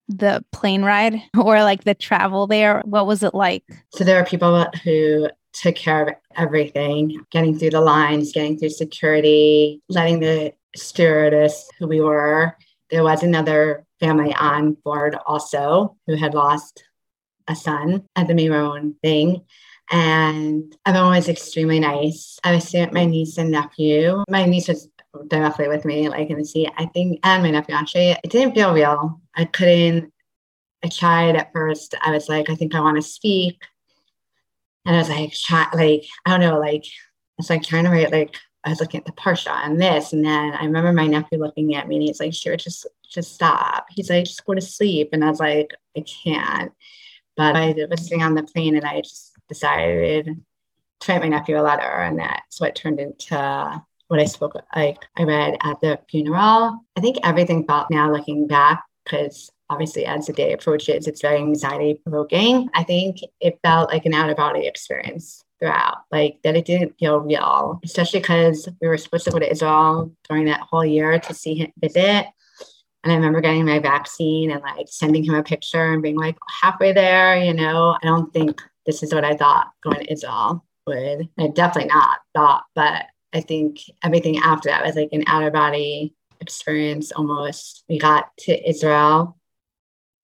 the 0.09 0.45
plane 0.53 0.83
ride 0.83 1.21
or 1.39 1.63
like 1.63 1.85
the 1.85 1.95
travel 1.95 2.47
there? 2.47 2.83
What 2.85 3.07
was 3.07 3.23
it 3.23 3.35
like? 3.35 3.65
So 3.91 4.05
there 4.05 4.21
are 4.21 4.27
people 4.27 4.67
who 4.85 5.29
took 5.53 5.75
care 5.75 6.09
of 6.09 6.15
everything, 6.37 7.21
getting 7.31 7.59
through 7.59 7.71
the 7.71 7.81
lines, 7.81 8.33
getting 8.33 8.59
through 8.59 8.71
security, 8.71 9.83
letting 9.89 10.21
the 10.21 10.53
stewardess 10.77 11.69
who 11.79 11.89
we 11.89 12.01
were. 12.01 12.57
There 12.91 13.03
was 13.03 13.23
another 13.23 13.87
family 14.01 14.35
on 14.35 14.75
board 14.85 15.17
also 15.27 15.97
who 16.07 16.17
had 16.17 16.35
lost 16.35 16.85
a 17.49 17.57
son 17.57 18.05
at 18.15 18.29
the 18.29 18.35
Meron 18.35 18.95
thing. 19.03 19.45
And 19.91 20.77
everyone 20.85 21.13
was 21.13 21.29
extremely 21.29 21.81
nice. 21.81 22.39
I 22.45 22.53
was 22.53 22.69
staying 22.69 22.87
with 22.87 22.95
my 22.95 23.07
niece 23.07 23.39
and 23.39 23.51
nephew. 23.51 24.23
My 24.29 24.45
niece 24.45 24.69
was 24.69 24.89
directly 25.29 25.69
with 25.69 25.85
me, 25.85 26.09
like 26.09 26.29
in 26.31 26.39
the 26.39 26.45
seat, 26.45 26.71
I 26.77 26.87
think, 26.87 27.21
and 27.23 27.43
my 27.43 27.51
nephew 27.51 27.75
actually. 27.75 28.11
It 28.11 28.31
didn't 28.31 28.55
feel 28.55 28.75
real. 28.75 29.21
I 29.35 29.47
couldn't, 29.47 30.13
I 30.85 30.89
tried 30.89 31.37
at 31.37 31.53
first. 31.53 31.95
I 32.03 32.11
was 32.11 32.29
like, 32.29 32.51
I 32.51 32.55
think 32.55 32.75
I 32.75 32.81
want 32.81 32.97
to 32.97 33.03
speak. 33.03 33.63
And 34.85 34.95
I 34.95 34.99
was 34.99 35.09
like, 35.09 35.33
try, 35.33 35.67
like, 35.75 36.05
I 36.25 36.31
don't 36.31 36.41
know, 36.41 36.59
like, 36.59 36.85
I 36.85 37.39
was 37.39 37.51
like 37.51 37.63
trying 37.63 37.85
to 37.85 37.91
write, 37.91 38.13
like, 38.13 38.37
I 38.65 38.71
was 38.71 38.81
looking 38.81 39.01
at 39.01 39.07
the 39.07 39.13
Parsha 39.13 39.53
and 39.65 39.81
this. 39.81 40.13
And 40.13 40.25
then 40.25 40.55
I 40.55 40.65
remember 40.65 40.93
my 40.93 41.07
nephew 41.07 41.39
looking 41.39 41.75
at 41.75 41.89
me 41.89 41.97
and 41.97 42.03
he's 42.05 42.21
like, 42.21 42.35
sure, 42.35 42.57
just, 42.57 42.87
just 43.09 43.35
stop. 43.35 43.87
He's 43.91 44.11
like, 44.11 44.25
just 44.25 44.45
go 44.45 44.55
to 44.55 44.61
sleep. 44.61 45.11
And 45.13 45.25
I 45.25 45.31
was 45.31 45.41
like, 45.41 45.73
I 45.97 46.05
can't. 46.25 46.73
But 47.37 47.57
I 47.57 47.75
was 47.89 48.03
sitting 48.03 48.23
on 48.23 48.35
the 48.35 48.43
plane 48.43 48.77
and 48.77 48.85
I 48.85 49.01
just 49.01 49.28
decided 49.49 50.41
to 51.01 51.13
write 51.13 51.23
my 51.23 51.29
nephew 51.29 51.59
a 51.59 51.63
letter. 51.63 51.83
And 51.83 52.19
that's 52.19 52.61
what 52.61 52.75
turned 52.75 53.01
into 53.01 53.83
what 54.09 54.21
I 54.21 54.25
spoke, 54.25 54.55
like 54.75 54.99
I 55.17 55.25
read 55.25 55.57
at 55.63 55.81
the 55.81 56.01
funeral. 56.11 56.81
I 56.97 57.01
think 57.01 57.19
everything 57.23 57.67
felt 57.67 57.91
now 57.91 58.11
looking 58.11 58.47
back, 58.47 58.83
because 59.05 59.51
obviously 59.71 60.07
as 60.07 60.27
the 60.27 60.33
day 60.33 60.55
approaches, 60.55 61.07
it's 61.07 61.21
very 61.21 61.37
anxiety 61.37 62.01
provoking. 62.03 62.71
I 62.75 62.85
think 62.85 63.19
it 63.41 63.59
felt 63.63 63.91
like 63.91 64.07
an 64.07 64.15
out 64.15 64.31
of 64.31 64.37
body 64.39 64.67
experience 64.67 65.45
throughout, 65.61 65.99
like 66.11 66.39
that 66.43 66.57
it 66.57 66.65
didn't 66.65 66.99
feel 66.99 67.19
real, 67.19 67.81
especially 67.85 68.21
because 68.21 68.67
we 68.81 68.89
were 68.89 68.97
supposed 68.97 69.25
to 69.25 69.31
go 69.31 69.39
to 69.39 69.51
Israel 69.51 70.11
during 70.29 70.47
that 70.47 70.61
whole 70.61 70.85
year 70.85 71.19
to 71.19 71.35
see 71.35 71.57
him 71.57 71.73
visit. 71.79 72.27
And 73.05 73.13
I 73.13 73.17
remember 73.17 73.41
getting 73.41 73.67
my 73.67 73.79
vaccine 73.79 74.51
and 74.51 74.63
like 74.63 74.87
sending 74.89 75.23
him 75.23 75.35
a 75.35 75.43
picture 75.43 75.93
and 75.93 76.03
being 76.03 76.17
like, 76.17 76.37
halfway 76.63 76.93
there, 76.93 77.37
you 77.37 77.53
know, 77.55 77.97
I 78.03 78.07
don't 78.07 78.33
think 78.33 78.63
this 78.89 79.03
is 79.03 79.13
what 79.13 79.25
I 79.25 79.37
thought 79.37 79.69
going 79.85 80.01
to 80.01 80.11
Israel 80.11 80.65
would. 80.87 81.29
I 81.39 81.49
definitely 81.49 81.91
not 81.91 82.21
thought, 82.35 82.65
but 82.75 83.05
I 83.35 83.43
think 83.43 83.81
everything 84.03 84.39
after 84.39 84.71
that 84.71 84.85
was 84.85 84.97
like 84.97 85.11
an 85.13 85.25
out 85.27 85.45
of 85.45 85.53
body 85.53 86.15
experience 86.41 87.13
almost. 87.13 87.85
We 87.87 87.99
got 87.99 88.35
to 88.39 88.69
Israel 88.69 89.37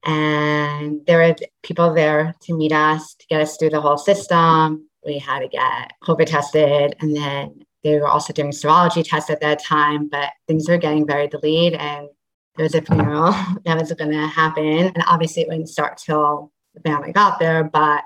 and 0.03 1.05
there 1.07 1.19
were 1.19 1.37
people 1.63 1.93
there 1.93 2.35
to 2.41 2.57
meet 2.57 2.73
us, 2.73 3.15
to 3.17 3.27
get 3.27 3.43
us 3.43 3.59
through 3.59 3.69
the 3.69 3.83
whole 3.83 3.99
system. 3.99 4.89
We 5.05 5.19
had 5.19 5.41
to 5.41 5.49
get 5.49 5.93
COVID 6.03 6.25
tested 6.25 6.97
and 7.01 7.15
then 7.15 7.65
they 7.83 7.99
were 7.99 8.09
also 8.09 8.33
doing 8.33 8.51
serology 8.51 9.07
tests 9.07 9.29
at 9.29 9.43
that 9.43 9.63
time, 9.63 10.09
but 10.09 10.31
things 10.49 10.71
were 10.71 10.79
getting 10.79 11.07
very 11.07 11.29
delayed 11.29 11.75
and 11.75 12.09
there 12.57 12.65
was 12.65 12.75
a 12.75 12.81
funeral 12.81 13.33
that 13.67 13.79
was 13.79 13.93
going 13.93 14.13
to 14.13 14.27
happen. 14.27 14.65
And 14.65 15.05
obviously 15.07 15.43
it 15.43 15.49
wouldn't 15.49 15.69
start 15.69 15.99
till 15.99 16.51
the 16.75 16.81
family 16.81 17.13
got 17.13 17.39
there, 17.39 17.63
but 17.63 18.05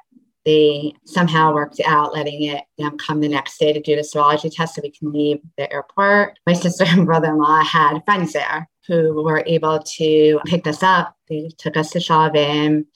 they 0.49 0.95
somehow 1.05 1.53
worked 1.53 1.79
out 1.85 2.15
letting 2.15 2.45
it 2.45 2.65
come 2.97 3.21
the 3.21 3.29
next 3.29 3.59
day 3.59 3.71
to 3.71 3.81
do 3.81 3.95
the 3.95 4.01
serology 4.01 4.51
test 4.51 4.75
so 4.75 4.81
we 4.83 4.91
can 4.91 5.13
leave 5.13 5.41
the 5.59 5.71
airport. 5.71 6.39
My 6.47 6.55
sister 6.55 6.85
and 6.87 7.05
brother-in-law 7.05 7.65
had 7.65 8.01
friends 8.07 8.33
there 8.33 8.67
who 8.87 9.23
were 9.23 9.45
able 9.47 9.81
to 9.81 10.41
pick 10.47 10.67
us 10.67 10.83
up. 10.83 11.15
They 11.29 11.51
took 11.59 11.77
us 11.77 11.91
to 11.91 11.99
Shaalvim. 11.99 12.87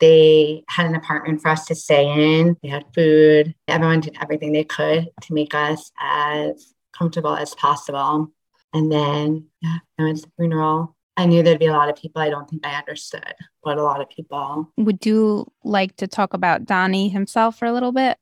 They 0.00 0.64
had 0.68 0.86
an 0.86 0.96
apartment 0.96 1.42
for 1.42 1.48
us 1.48 1.64
to 1.66 1.76
stay 1.76 2.40
in. 2.40 2.56
They 2.60 2.70
had 2.70 2.86
food. 2.92 3.54
Everyone 3.68 4.00
did 4.00 4.16
everything 4.20 4.50
they 4.50 4.64
could 4.64 5.08
to 5.22 5.32
make 5.32 5.54
us 5.54 5.92
as 6.00 6.74
comfortable 6.92 7.36
as 7.36 7.54
possible. 7.54 8.32
And 8.72 8.90
then, 8.90 9.46
yeah, 9.62 9.76
I 9.96 10.02
went 10.02 10.16
to 10.18 10.22
the 10.24 10.32
funeral. 10.36 10.93
I 11.16 11.26
knew 11.26 11.42
there'd 11.42 11.58
be 11.58 11.66
a 11.66 11.72
lot 11.72 11.88
of 11.88 11.96
people. 11.96 12.20
I 12.20 12.30
don't 12.30 12.48
think 12.48 12.66
I 12.66 12.76
understood 12.76 13.34
what 13.60 13.78
a 13.78 13.82
lot 13.82 14.00
of 14.00 14.10
people. 14.10 14.70
Would 14.76 15.06
you 15.06 15.50
like 15.62 15.96
to 15.96 16.06
talk 16.06 16.34
about 16.34 16.64
Donny 16.64 17.08
himself 17.08 17.58
for 17.58 17.66
a 17.66 17.72
little 17.72 17.92
bit? 17.92 18.18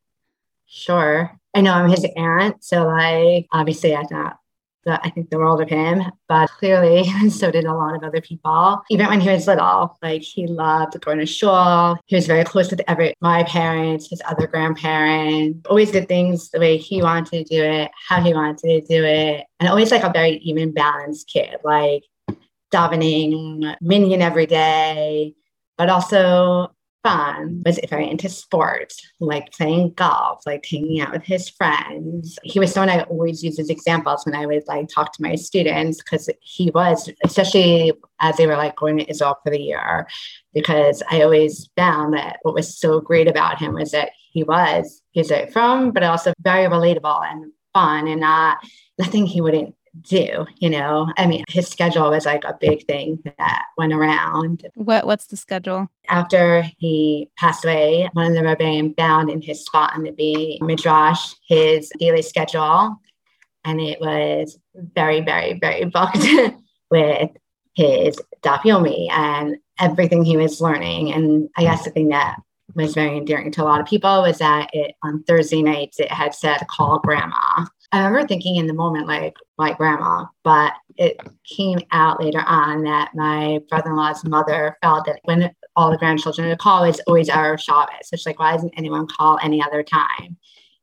Sure. 0.66 1.38
I 1.54 1.60
know 1.60 1.72
I'm 1.74 1.90
his 1.90 2.06
aunt, 2.16 2.64
so 2.64 2.86
like 2.86 3.46
obviously 3.52 3.94
I 3.94 4.04
thought 4.04 4.38
that 4.84 5.00
I 5.04 5.10
think 5.10 5.30
the 5.30 5.38
world 5.38 5.60
of 5.60 5.68
him, 5.68 6.02
but 6.28 6.50
clearly 6.50 7.04
so 7.30 7.50
did 7.50 7.64
a 7.64 7.74
lot 7.74 7.94
of 7.94 8.02
other 8.02 8.20
people. 8.20 8.82
Even 8.90 9.06
when 9.06 9.20
he 9.20 9.28
was 9.28 9.46
little, 9.46 9.96
like 10.02 10.22
he 10.22 10.46
loved 10.46 11.00
going 11.00 11.18
to 11.18 11.26
shul. 11.26 11.98
He 12.06 12.16
was 12.16 12.26
very 12.26 12.44
close 12.44 12.70
with 12.70 12.80
every 12.88 13.14
my 13.20 13.44
parents, 13.44 14.08
his 14.08 14.22
other 14.24 14.46
grandparents. 14.46 15.60
Always 15.68 15.92
did 15.92 16.08
things 16.08 16.50
the 16.50 16.58
way 16.58 16.76
he 16.76 17.02
wanted 17.02 17.46
to 17.46 17.54
do 17.54 17.62
it, 17.62 17.90
how 18.08 18.20
he 18.20 18.34
wanted 18.34 18.58
to 18.58 18.80
do 18.80 19.04
it, 19.04 19.46
and 19.60 19.68
always 19.68 19.90
like 19.90 20.04
a 20.04 20.12
very 20.12 20.36
even 20.38 20.72
balanced 20.72 21.28
kid. 21.28 21.56
Like 21.64 22.04
davening, 22.72 23.76
minyan 23.80 24.22
every 24.22 24.46
day, 24.46 25.34
but 25.76 25.88
also 25.88 26.74
fun 27.02 27.62
was 27.64 27.80
very 27.88 28.08
into 28.08 28.28
sports, 28.28 29.00
like 29.20 29.52
playing 29.52 29.92
golf, 29.94 30.40
like 30.46 30.64
hanging 30.70 31.00
out 31.00 31.12
with 31.12 31.24
his 31.24 31.48
friends. 31.48 32.38
He 32.44 32.60
was 32.60 32.72
someone 32.72 32.90
I 32.90 33.02
always 33.02 33.42
use 33.42 33.58
as 33.58 33.70
examples 33.70 34.24
when 34.24 34.34
I 34.34 34.46
would 34.46 34.62
like 34.68 34.88
talk 34.88 35.12
to 35.12 35.22
my 35.22 35.34
students 35.34 35.98
because 35.98 36.30
he 36.40 36.70
was, 36.70 37.10
especially 37.24 37.92
as 38.20 38.36
they 38.36 38.46
were 38.46 38.56
like 38.56 38.76
going 38.76 38.98
to 38.98 39.10
Israel 39.10 39.36
for 39.42 39.50
the 39.50 39.60
year, 39.60 40.06
because 40.54 41.02
I 41.10 41.22
always 41.22 41.68
found 41.76 42.14
that 42.14 42.38
what 42.42 42.54
was 42.54 42.78
so 42.78 43.00
great 43.00 43.28
about 43.28 43.58
him 43.58 43.74
was 43.74 43.90
that 43.90 44.10
he 44.30 44.44
was, 44.44 45.02
he's 45.10 45.32
from, 45.52 45.90
but 45.90 46.04
also 46.04 46.32
very 46.40 46.68
relatable 46.68 47.24
and 47.30 47.52
fun 47.74 48.06
and 48.06 48.20
not 48.20 48.58
nothing 48.98 49.26
he 49.26 49.40
wouldn't 49.40 49.74
do 50.00 50.46
you 50.58 50.70
know? 50.70 51.12
I 51.16 51.26
mean 51.26 51.44
his 51.48 51.68
schedule 51.68 52.10
was 52.10 52.24
like 52.24 52.44
a 52.44 52.56
big 52.58 52.86
thing 52.86 53.22
that 53.38 53.64
went 53.76 53.92
around. 53.92 54.66
What 54.74 55.06
what's 55.06 55.26
the 55.26 55.36
schedule? 55.36 55.88
After 56.08 56.62
he 56.78 57.30
passed 57.36 57.64
away 57.64 58.08
one 58.14 58.26
of 58.26 58.34
the 58.34 58.40
rebbeim 58.40 58.96
found 58.96 59.30
in 59.30 59.42
his 59.42 59.64
spot 59.64 59.94
in 59.94 60.04
the 60.04 60.12
b 60.12 60.58
midrash 60.62 61.34
his 61.46 61.92
daily 61.98 62.22
schedule 62.22 62.96
and 63.64 63.80
it 63.80 64.00
was 64.00 64.58
very 64.74 65.20
very 65.20 65.58
very 65.58 65.84
booked 65.92 66.26
with 66.90 67.30
his 67.74 68.16
daf 68.42 68.62
yomi 68.62 69.10
and 69.10 69.56
everything 69.78 70.24
he 70.24 70.36
was 70.36 70.60
learning. 70.60 71.12
And 71.12 71.50
i 71.56 71.62
guess 71.62 71.84
the 71.84 71.90
thing 71.90 72.08
that 72.08 72.36
was 72.74 72.94
very 72.94 73.18
endearing 73.18 73.52
to 73.52 73.62
a 73.62 73.64
lot 73.64 73.80
of 73.80 73.86
people 73.86 74.22
was 74.22 74.38
that 74.38 74.70
it 74.72 74.94
on 75.02 75.22
thursday 75.24 75.60
nights 75.60 76.00
it 76.00 76.10
had 76.10 76.34
said 76.34 76.66
call 76.68 77.00
grandma 77.00 77.66
I 77.92 78.04
remember 78.04 78.26
thinking 78.26 78.56
in 78.56 78.66
the 78.66 78.72
moment, 78.72 79.06
like, 79.06 79.34
my 79.58 79.74
grandma, 79.74 80.24
but 80.42 80.72
it 80.96 81.20
came 81.44 81.78
out 81.92 82.22
later 82.22 82.42
on 82.46 82.84
that 82.84 83.10
my 83.14 83.60
brother 83.68 83.90
in 83.90 83.96
law's 83.96 84.24
mother 84.24 84.76
felt 84.82 85.04
that 85.06 85.20
when 85.24 85.54
all 85.76 85.90
the 85.90 85.98
grandchildren 85.98 86.48
would 86.48 86.58
call, 86.58 86.84
it's 86.84 87.00
always 87.06 87.28
Erev 87.28 87.60
Shabbos. 87.60 88.08
So 88.08 88.16
she's 88.16 88.26
like, 88.26 88.38
why 88.38 88.52
doesn't 88.52 88.74
anyone 88.76 89.06
call 89.06 89.38
any 89.42 89.62
other 89.62 89.82
time? 89.82 90.36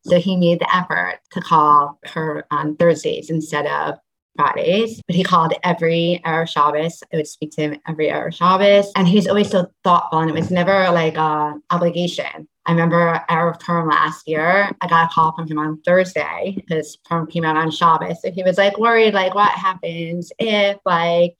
So 0.05 0.19
he 0.19 0.37
made 0.37 0.59
the 0.59 0.75
effort 0.75 1.19
to 1.31 1.41
call 1.41 1.99
her 2.05 2.45
on 2.51 2.75
Thursdays 2.75 3.29
instead 3.29 3.65
of 3.65 3.95
Fridays, 4.37 5.01
but 5.05 5.15
he 5.15 5.23
called 5.23 5.53
every 5.63 6.21
Erev 6.25 6.47
Shabbos. 6.47 7.03
I 7.13 7.17
would 7.17 7.27
speak 7.27 7.51
to 7.51 7.61
him 7.61 7.81
every 7.87 8.07
Erev 8.07 8.33
Shabbos. 8.33 8.91
And 8.95 9.07
he's 9.07 9.27
always 9.27 9.49
so 9.49 9.67
thoughtful 9.83 10.19
and 10.19 10.29
it 10.29 10.33
was 10.33 10.49
never 10.49 10.89
like 10.91 11.17
a 11.17 11.55
obligation. 11.71 12.47
I 12.69 12.71
remember 12.71 13.25
our 13.29 13.57
term 13.57 13.89
last 13.89 14.27
year, 14.27 14.69
I 14.79 14.87
got 14.87 15.09
a 15.09 15.11
call 15.11 15.31
from 15.35 15.47
him 15.47 15.57
on 15.57 15.81
Thursday. 15.81 16.63
His 16.67 16.97
term 16.97 17.25
came 17.25 17.43
out 17.43 17.57
on 17.57 17.71
Shabbos. 17.71 18.21
So 18.21 18.29
he 18.29 18.43
was 18.43 18.59
like 18.59 18.77
worried, 18.77 19.15
like 19.15 19.33
what 19.33 19.49
happens 19.49 20.31
if 20.37 20.77
like 20.85 21.35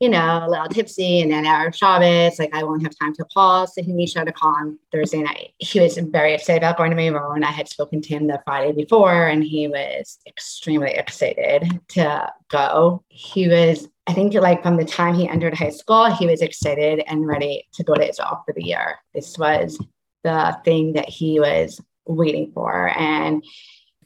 you 0.00 0.08
know, 0.10 0.42
a 0.44 0.48
little 0.48 0.68
tipsy 0.68 1.20
and 1.20 1.30
then 1.30 1.44
Erev 1.44 1.74
Shabbos, 1.74 2.38
like 2.38 2.54
I 2.54 2.62
won't 2.64 2.82
have 2.82 2.98
time 2.98 3.14
to 3.14 3.24
pause. 3.26 3.74
So 3.74 3.82
he 3.82 3.92
made 3.92 4.10
sure 4.10 4.24
to 4.24 4.32
call 4.32 4.54
on 4.54 4.78
Thursday 4.92 5.22
night. 5.22 5.52
He 5.58 5.80
was 5.80 5.96
very 5.96 6.34
excited 6.34 6.58
about 6.58 6.76
going 6.76 6.90
to 6.90 6.96
Meron. 6.96 7.44
I 7.44 7.50
had 7.50 7.68
spoken 7.68 8.02
to 8.02 8.08
him 8.08 8.26
the 8.26 8.40
Friday 8.44 8.72
before 8.72 9.28
and 9.28 9.42
he 9.44 9.66
was 9.66 10.18
extremely 10.26 10.90
excited 10.90 11.80
to 11.88 12.32
go. 12.48 13.02
He 13.08 13.48
was, 13.48 13.88
I 14.06 14.12
think 14.12 14.34
like 14.34 14.62
from 14.62 14.76
the 14.76 14.86
time 14.86 15.14
he 15.14 15.28
entered 15.28 15.54
high 15.54 15.70
school, 15.70 16.10
he 16.14 16.26
was 16.26 16.42
excited 16.42 17.02
and 17.06 17.26
ready 17.26 17.66
to 17.74 17.84
go 17.84 17.94
to 17.94 18.08
Israel 18.08 18.42
for 18.46 18.54
the 18.54 18.64
year. 18.64 18.98
This 19.14 19.38
was 19.38 19.78
the 20.22 20.58
thing 20.64 20.94
that 20.94 21.08
he 21.08 21.40
was 21.40 21.80
waiting 22.06 22.50
for. 22.52 22.88
And 22.98 23.44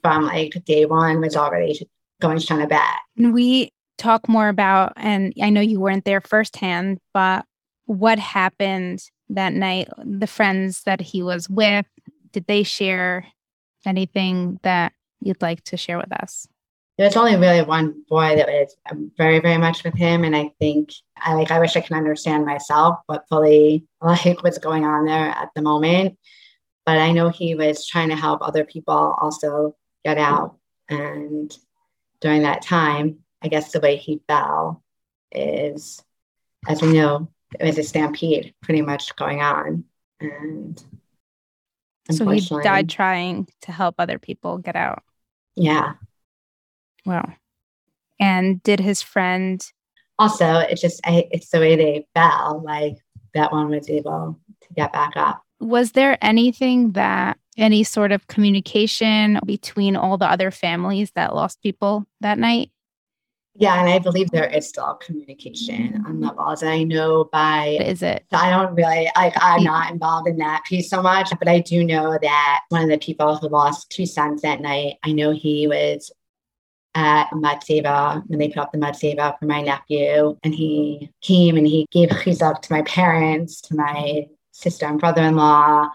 from 0.03 0.25
like 0.27 0.63
day 0.65 0.87
one 0.87 1.21
was 1.21 1.37
already 1.37 1.89
going 2.21 2.39
to 2.39 2.47
Shana 2.47 2.69
Bet. 2.69 2.81
We 3.17 3.73
talk 3.99 4.29
more 4.29 4.49
about, 4.49 4.93
and 4.97 5.33
I 5.41 5.51
know 5.51 5.61
you 5.61 5.81
weren't 5.81 6.05
there 6.05 6.21
firsthand, 6.21 6.99
but 7.13 7.45
what 7.87 8.19
happened 8.19 9.03
that 9.31 9.53
night? 9.53 9.89
The 10.05 10.27
friends 10.27 10.83
that 10.85 11.01
he 11.01 11.23
was 11.23 11.49
with, 11.49 11.87
did 12.33 12.47
they 12.47 12.63
share 12.63 13.27
anything 13.87 14.59
that 14.63 14.93
you'd 15.21 15.43
like 15.43 15.63
to 15.65 15.77
share 15.77 15.99
with 15.99 16.13
us? 16.13 16.47
There 16.97 17.07
was 17.07 17.17
only 17.17 17.37
really 17.37 17.63
one 17.63 18.05
boy 18.09 18.37
that 18.37 18.47
was 18.47 18.77
um, 18.89 19.11
very, 19.17 19.41
very 19.41 19.59
much 19.59 19.83
with 19.83 19.95
him, 19.95 20.23
and 20.23 20.37
I 20.37 20.53
think 20.61 20.91
I 21.17 21.35
like. 21.35 21.51
I 21.51 21.59
wish 21.59 21.77
I 21.77 21.81
could 21.81 21.97
understand 21.97 22.47
myself 22.47 23.01
what 23.07 23.29
fully 23.29 23.85
like 24.01 24.43
what's 24.45 24.59
going 24.59 24.85
on 24.85 25.05
there 25.05 25.29
at 25.29 25.51
the 25.57 25.63
moment. 25.63 26.17
But 26.87 26.99
I 26.99 27.13
know 27.13 27.31
he 27.31 27.55
was 27.55 27.87
trying 27.87 28.11
to 28.11 28.17
help 28.17 28.43
other 28.43 28.65
people 28.65 28.95
also 28.95 29.75
get 30.05 30.19
out, 30.19 30.59
and 30.89 31.57
during 32.21 32.43
that 32.43 32.63
time, 32.63 33.19
I 33.43 33.49
guess 33.49 33.73
the 33.73 33.81
way 33.81 33.97
he 33.97 34.23
fell 34.29 34.83
is, 35.33 36.03
as 36.69 36.81
we 36.81 36.93
know, 36.93 37.29
it 37.59 37.65
was 37.65 37.79
a 37.79 37.83
stampede 37.83 38.55
pretty 38.63 38.83
much 38.83 39.15
going 39.17 39.43
on. 39.43 39.85
And 40.21 40.83
so 42.11 42.29
he 42.29 42.41
died 42.63 42.89
trying 42.89 43.49
to 43.63 43.73
help 43.73 43.97
other 43.99 44.19
people 44.19 44.59
get 44.59 44.77
out. 44.77 45.03
Yeah. 45.57 45.95
Wow. 47.07 47.33
And 48.21 48.63
did 48.63 48.81
his 48.81 49.03
friend 49.03 49.65
also 50.19 50.59
it 50.59 50.77
just 50.77 51.01
it's 51.05 51.51
the 51.51 51.59
way 51.59 51.77
they 51.77 52.07
fell 52.15 52.63
like 52.65 52.97
that 53.35 53.53
one 53.53 53.69
was 53.69 53.91
able 53.91 54.39
to 54.61 54.75
get 54.75 54.93
back 54.93 55.13
up 55.17 55.43
was 55.61 55.93
there 55.93 56.19
anything 56.23 56.93
that 56.93 57.39
any 57.57 57.85
sort 57.85 58.13
of 58.13 58.27
communication 58.27 59.39
between 59.45 59.97
all 59.97 60.19
the 60.19 60.31
other 60.31 60.51
families 60.51 61.11
that 61.13 61.35
lost 61.35 61.63
people 61.63 62.07
that 62.21 62.39
night 62.39 62.71
yeah, 63.57 63.79
and 63.79 63.89
I 63.89 64.01
believe 64.01 64.33
there 64.33 64.51
is 64.51 64.69
still 64.69 64.95
communication 64.95 66.03
on 66.09 66.21
levels. 66.21 66.63
And 66.63 66.73
I 66.73 66.83
know 66.83 67.29
by 67.31 67.79
is 67.81 68.03
it? 68.03 68.25
I 68.33 68.51
don't 68.51 68.75
really 68.75 69.09
like 69.15 69.33
I'm 69.37 69.63
not 69.63 69.93
involved 69.93 70.27
in 70.27 70.39
that 70.39 70.65
piece 70.65 70.91
so 70.91 71.01
much, 71.01 71.31
but 71.39 71.47
I 71.47 71.61
do 71.61 71.85
know 71.85 72.19
that 72.21 72.61
one 72.71 72.83
of 72.83 72.89
the 72.89 72.99
people 72.99 73.37
who 73.37 73.49
lost 73.49 73.91
two 73.91 74.07
sons 74.07 74.43
that 74.43 74.61
night, 74.61 74.95
I 75.05 75.13
know 75.13 75.31
he 75.31 75.69
was 75.69 76.11
at 76.95 77.33
Mud 77.33 77.63
when 78.27 78.39
they 78.39 78.49
put 78.49 78.59
up 78.59 78.73
the 78.73 78.79
Mud 78.79 78.97
for 78.97 79.47
my 79.47 79.63
nephew. 79.63 80.37
And 80.43 80.55
he 80.55 81.11
came 81.21 81.57
and 81.57 81.67
he 81.67 81.87
gave 81.91 82.09
chizuk 82.09 82.63
to 82.63 82.73
my 82.73 82.83
parents, 82.83 83.61
to 83.63 83.77
my 83.77 84.27
sister 84.53 84.87
and 84.87 85.01
brother-in-law. 85.01 85.91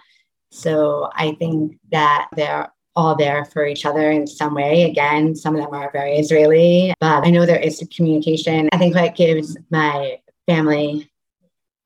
So 0.51 1.10
I 1.13 1.34
think 1.34 1.77
that 1.91 2.27
they're 2.36 2.72
all 2.96 3.15
there 3.15 3.46
for 3.46 3.65
each 3.65 3.86
other 3.86 4.12
in 4.12 4.27
some 4.27 4.56
way. 4.56 4.84
Again, 4.84 5.36
some 5.36 5.56
of 5.56 5.62
them 5.62 5.74
are 5.74 5.91
very 5.91 6.18
Israeli, 6.18 6.94
but 7.00 7.25
I 7.25 7.29
know 7.29 7.46
there 7.46 7.60
is 7.60 7.88
communication. 7.96 8.68
I 8.74 8.77
think 8.77 8.96
what 8.96 9.15
gives 9.15 9.56
my 9.70 10.20
family 10.48 11.10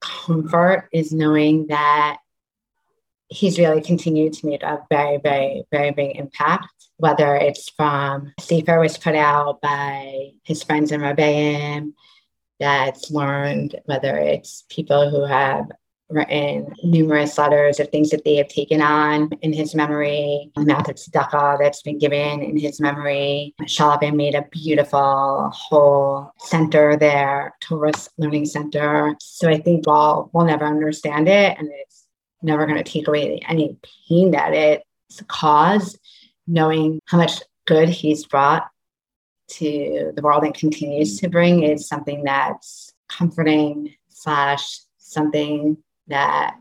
comfort 0.01 0.89
is 0.91 1.13
knowing 1.13 1.67
that 1.67 2.17
he's 3.27 3.60
really 3.60 3.82
continued 3.82 4.34
to 4.34 4.48
make 4.48 4.63
a 4.63 4.86
very, 4.89 5.17
very, 5.17 5.63
very 5.72 5.91
big 5.91 6.15
impact, 6.17 6.67
whether 6.97 7.35
it's 7.35 7.69
from 7.69 8.33
sefer 8.39 8.79
was 8.79 8.97
put 8.97 9.15
out 9.15 9.62
by 9.62 10.31
his 10.43 10.63
friends 10.63 10.91
in 10.91 11.01
Rabbeim 11.01 11.93
that's 12.59 13.12
learned, 13.12 13.75
whether 13.85 14.17
it's 14.17 14.63
people 14.69 15.09
who 15.09 15.25
have 15.25 15.65
written 16.09 16.73
numerous 16.83 17.38
letters 17.38 17.79
of 17.79 17.89
things 17.89 18.09
that 18.12 18.23
they 18.23 18.35
have 18.35 18.47
taken 18.47 18.81
on 18.81 19.29
in 19.41 19.51
his 19.51 19.73
memory, 19.73 20.51
the 20.55 20.63
math 20.63 20.88
of 20.89 20.95
tzedakah 20.95 21.57
that's 21.59 21.81
been 21.81 21.97
given 21.97 22.41
in 22.41 22.57
his 22.57 22.79
memory. 22.79 23.55
Shaalvim 23.63 24.15
made 24.15 24.35
a 24.35 24.45
beautiful 24.51 25.51
whole 25.53 26.31
center 26.38 26.95
there, 26.95 27.53
Torah 27.62 27.91
Learning 28.17 28.45
Center. 28.45 29.15
So 29.19 29.50
I 29.50 29.57
think 29.57 29.88
we'll, 29.88 30.29
we'll 30.33 30.45
never 30.45 30.65
understand 30.65 31.27
it 31.27 31.57
and 31.57 31.69
it's 31.71 32.05
never 32.41 32.65
going 32.65 32.81
to 32.81 32.89
take 32.89 33.07
away 33.07 33.41
any 33.47 33.77
pain 34.07 34.31
that 34.31 34.53
it's 34.53 35.21
caused, 35.27 35.97
knowing 36.47 37.00
how 37.05 37.17
much 37.17 37.41
good 37.65 37.89
he's 37.89 38.25
brought 38.25 38.67
to 39.47 40.12
the 40.15 40.21
world 40.21 40.43
and 40.43 40.53
continues 40.53 41.19
to 41.19 41.29
bring 41.29 41.63
is 41.63 41.88
something 41.88 42.23
that's 42.23 42.93
comforting 43.07 43.93
slash 44.09 44.79
something 44.97 45.77
that 46.07 46.55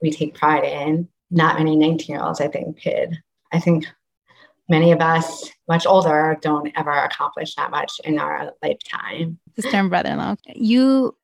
we 0.00 0.10
take 0.10 0.34
pride 0.34 0.64
in. 0.64 1.08
Not 1.30 1.58
many 1.58 1.76
19 1.76 2.14
year 2.14 2.24
olds, 2.24 2.40
I 2.40 2.48
think, 2.48 2.82
could. 2.82 3.20
I 3.52 3.60
think 3.60 3.86
many 4.68 4.92
of 4.92 5.00
us, 5.00 5.50
much 5.68 5.86
older, 5.86 6.38
don't 6.40 6.72
ever 6.76 6.92
accomplish 6.92 7.54
that 7.56 7.70
much 7.70 8.00
in 8.04 8.18
our 8.18 8.52
lifetime. 8.62 9.38
Sister 9.56 9.76
and 9.76 9.90
brother 9.90 10.10
in 10.10 10.18
law, 10.18 10.36
you 10.54 11.14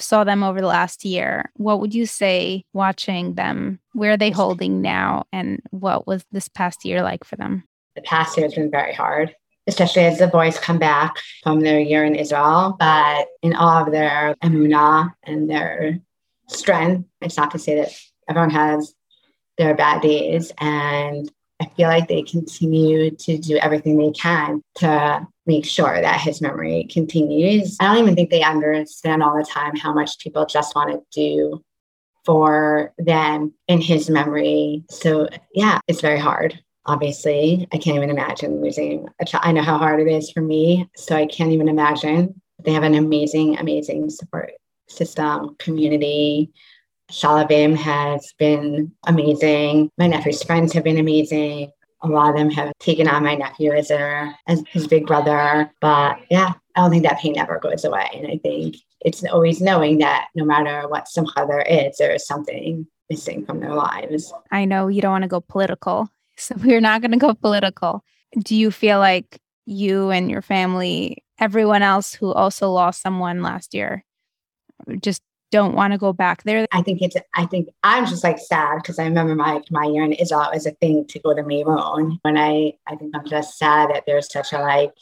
saw 0.00 0.24
them 0.24 0.42
over 0.42 0.60
the 0.60 0.66
last 0.66 1.04
year. 1.04 1.50
What 1.56 1.80
would 1.80 1.94
you 1.94 2.06
say 2.06 2.64
watching 2.72 3.34
them? 3.34 3.80
Where 3.92 4.12
are 4.12 4.16
they 4.16 4.30
holding 4.30 4.82
now? 4.82 5.24
And 5.32 5.62
what 5.70 6.06
was 6.06 6.24
this 6.32 6.48
past 6.48 6.84
year 6.84 7.02
like 7.02 7.24
for 7.24 7.36
them? 7.36 7.64
The 7.94 8.02
past 8.02 8.36
year 8.36 8.46
has 8.46 8.54
been 8.54 8.70
very 8.70 8.92
hard 8.92 9.34
especially 9.66 10.04
as 10.04 10.18
the 10.18 10.28
boys 10.28 10.58
come 10.58 10.78
back 10.78 11.16
from 11.42 11.60
their 11.60 11.80
year 11.80 12.04
in 12.04 12.14
Israel, 12.14 12.76
but 12.78 13.26
in 13.42 13.54
all 13.54 13.84
of 13.84 13.92
their 13.92 14.36
emunah 14.42 15.12
and 15.24 15.50
their 15.50 15.98
strength. 16.48 17.06
It's 17.20 17.36
not 17.36 17.50
to 17.52 17.58
say 17.58 17.76
that 17.76 17.90
everyone 18.28 18.50
has 18.50 18.94
their 19.58 19.74
bad 19.74 20.02
days. 20.02 20.52
And 20.58 21.30
I 21.60 21.66
feel 21.76 21.88
like 21.88 22.08
they 22.08 22.22
continue 22.22 23.10
to 23.10 23.38
do 23.38 23.56
everything 23.56 23.98
they 23.98 24.12
can 24.12 24.62
to 24.76 25.26
make 25.46 25.64
sure 25.64 26.00
that 26.00 26.20
his 26.20 26.40
memory 26.40 26.88
continues. 26.90 27.76
I 27.80 27.86
don't 27.86 28.02
even 28.02 28.14
think 28.14 28.30
they 28.30 28.42
understand 28.42 29.22
all 29.22 29.36
the 29.36 29.44
time 29.44 29.76
how 29.76 29.92
much 29.92 30.18
people 30.18 30.46
just 30.46 30.74
want 30.74 30.90
to 30.90 31.02
do 31.12 31.62
for 32.24 32.92
them 32.98 33.54
in 33.68 33.80
his 33.80 34.10
memory. 34.10 34.84
So, 34.90 35.28
yeah, 35.54 35.78
it's 35.86 36.00
very 36.00 36.18
hard. 36.18 36.58
Obviously, 36.84 37.66
I 37.72 37.78
can't 37.78 37.96
even 37.96 38.10
imagine 38.10 38.60
losing 38.60 39.08
a 39.20 39.24
child. 39.24 39.44
I 39.46 39.52
know 39.52 39.62
how 39.62 39.78
hard 39.78 40.00
it 40.00 40.08
is 40.08 40.30
for 40.30 40.40
me. 40.40 40.88
So, 40.96 41.14
I 41.16 41.26
can't 41.26 41.52
even 41.52 41.68
imagine. 41.68 42.40
They 42.64 42.72
have 42.72 42.82
an 42.82 42.94
amazing, 42.94 43.58
amazing 43.58 44.10
support 44.10 44.52
system, 44.88 45.56
community. 45.58 46.52
Shaalvim 47.10 47.76
has 47.76 48.34
been 48.38 48.92
amazing. 49.06 49.90
My 49.96 50.08
nephew's 50.08 50.42
friends 50.42 50.72
have 50.72 50.84
been 50.84 50.98
amazing. 50.98 51.70
A 52.02 52.08
lot 52.08 52.30
of 52.30 52.36
them 52.36 52.50
have 52.50 52.72
taken 52.78 53.08
on 53.08 53.24
my 53.24 53.34
nephew 53.34 53.72
as 53.72 53.88
their 53.88 54.34
as 54.46 54.62
his 54.68 54.86
big 54.86 55.06
brother. 55.06 55.72
But 55.80 56.18
yeah, 56.30 56.52
I 56.74 56.80
don't 56.80 56.90
think 56.90 57.04
that 57.04 57.18
pain 57.18 57.38
ever 57.38 57.58
goes 57.58 57.84
away. 57.84 58.08
And 58.14 58.26
I 58.26 58.38
think 58.38 58.76
it's 59.00 59.24
always 59.24 59.60
knowing 59.60 59.98
that 59.98 60.28
no 60.34 60.44
matter 60.44 60.88
what 60.88 61.08
simcha 61.08 61.46
there 61.48 61.62
is, 61.62 61.96
there 61.96 62.14
is 62.14 62.26
something 62.26 62.86
missing 63.08 63.46
from 63.46 63.60
their 63.60 63.74
lives. 63.74 64.32
I 64.50 64.64
know 64.64 64.88
you 64.88 65.00
don't 65.00 65.12
want 65.12 65.22
to 65.22 65.28
go 65.28 65.40
political, 65.40 66.08
so 66.36 66.54
we're 66.62 66.80
not 66.80 67.00
going 67.00 67.12
to 67.12 67.16
go 67.16 67.34
political. 67.34 68.04
Do 68.38 68.54
you 68.54 68.70
feel 68.70 68.98
like 68.98 69.40
you 69.64 70.10
and 70.10 70.30
your 70.30 70.42
family, 70.42 71.24
everyone 71.38 71.82
else 71.82 72.14
who 72.14 72.32
also 72.32 72.70
lost 72.70 73.02
someone 73.02 73.42
last 73.42 73.74
year, 73.74 74.04
just 75.00 75.22
don't 75.50 75.74
want 75.74 75.92
to 75.92 75.98
go 75.98 76.12
back 76.12 76.42
there. 76.44 76.66
I 76.72 76.82
think 76.82 77.02
it's, 77.02 77.16
I 77.34 77.46
think 77.46 77.68
I'm 77.82 78.06
just 78.06 78.24
like 78.24 78.38
sad 78.38 78.76
because 78.76 78.98
I 78.98 79.04
remember 79.04 79.34
my, 79.34 79.62
my 79.70 79.84
year 79.84 80.02
in 80.02 80.12
Israel 80.12 80.50
was 80.52 80.66
a 80.66 80.72
thing 80.72 81.06
to 81.08 81.18
go 81.20 81.34
to 81.34 81.42
Meron. 81.42 82.18
When 82.22 82.36
I, 82.36 82.72
I 82.86 82.96
think 82.96 83.14
I'm 83.14 83.26
just 83.26 83.58
sad 83.58 83.90
that 83.90 84.04
there's 84.06 84.30
such 84.30 84.52
a 84.52 84.58
like, 84.58 84.92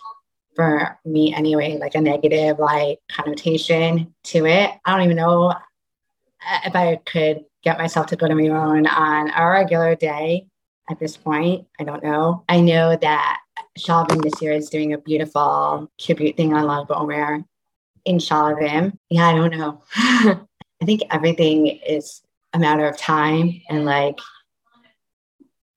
for 0.54 0.98
me 1.04 1.34
anyway, 1.34 1.78
like 1.78 1.94
a 1.96 2.00
negative 2.00 2.58
like 2.58 3.00
connotation 3.10 4.14
to 4.24 4.46
it. 4.46 4.70
I 4.84 4.92
don't 4.92 5.02
even 5.02 5.16
know 5.16 5.46
uh, 5.48 6.60
if 6.64 6.76
I 6.76 6.96
could 7.06 7.44
get 7.62 7.78
myself 7.78 8.06
to 8.08 8.16
go 8.16 8.28
to 8.28 8.34
Meron 8.34 8.86
on 8.86 9.30
a 9.30 9.46
regular 9.48 9.96
day 9.96 10.46
at 10.88 11.00
this 11.00 11.16
point. 11.16 11.66
I 11.80 11.84
don't 11.84 12.04
know. 12.04 12.44
I 12.48 12.60
know 12.60 12.96
that 12.96 13.38
Shaalvim 13.78 14.22
this 14.22 14.40
year 14.40 14.52
is 14.52 14.68
doing 14.68 14.92
a 14.92 14.98
beautiful 14.98 15.90
tribute 15.98 16.36
thing 16.36 16.54
on 16.54 16.66
Lag 16.66 16.86
BaOmer 16.86 17.44
in 18.04 18.18
Shaalvim. 18.18 18.96
Yeah, 19.10 19.28
I 19.28 19.34
don't 19.34 19.56
know. 19.56 19.82
I 19.94 20.84
think 20.84 21.02
everything 21.10 21.66
is 21.66 22.22
a 22.52 22.58
matter 22.58 22.86
of 22.86 22.96
time. 22.96 23.60
And 23.68 23.84
like, 23.84 24.18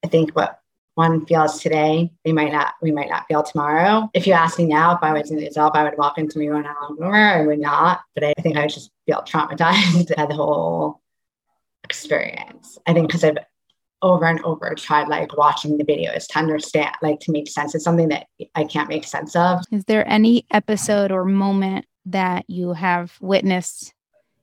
I 0.03 0.07
think 0.07 0.35
what 0.35 0.59
one 0.95 1.25
feels 1.25 1.61
today, 1.61 2.11
they 2.25 2.33
might 2.33 2.51
not, 2.51 2.73
we 2.81 2.91
might 2.91 3.09
not 3.09 3.27
feel 3.27 3.43
tomorrow. 3.43 4.09
If 4.13 4.25
you 4.25 4.33
ask 4.33 4.57
me 4.57 4.65
now, 4.65 4.95
if 4.95 5.03
I 5.03 5.13
was 5.13 5.29
in 5.31 5.39
Israel, 5.39 5.67
if 5.67 5.75
I 5.75 5.83
would 5.83 5.97
walk 5.97 6.17
into 6.17 6.39
Meron 6.39 6.65
I 6.65 7.41
would 7.45 7.59
not. 7.59 8.01
But 8.15 8.23
I 8.23 8.33
think 8.41 8.57
I 8.57 8.61
would 8.61 8.71
just 8.71 8.91
feel 9.05 9.21
traumatized 9.21 10.15
by 10.15 10.25
the 10.25 10.33
whole 10.33 11.01
experience. 11.83 12.77
I 12.87 12.93
think 12.93 13.07
because 13.07 13.23
I've 13.23 13.37
over 14.01 14.25
and 14.25 14.43
over 14.43 14.75
tried 14.75 15.07
like 15.07 15.35
watching 15.37 15.77
the 15.77 15.83
videos 15.83 16.27
to 16.27 16.39
understand, 16.39 16.95
like 17.01 17.19
to 17.21 17.31
make 17.31 17.47
sense. 17.47 17.73
It's 17.73 17.83
something 17.83 18.09
that 18.09 18.27
I 18.55 18.63
can't 18.63 18.89
make 18.89 19.03
sense 19.03 19.35
of. 19.35 19.61
Is 19.71 19.85
there 19.85 20.07
any 20.07 20.45
episode 20.51 21.11
or 21.11 21.25
moment 21.25 21.85
that 22.07 22.45
you 22.47 22.73
have 22.73 23.15
witnessed 23.21 23.93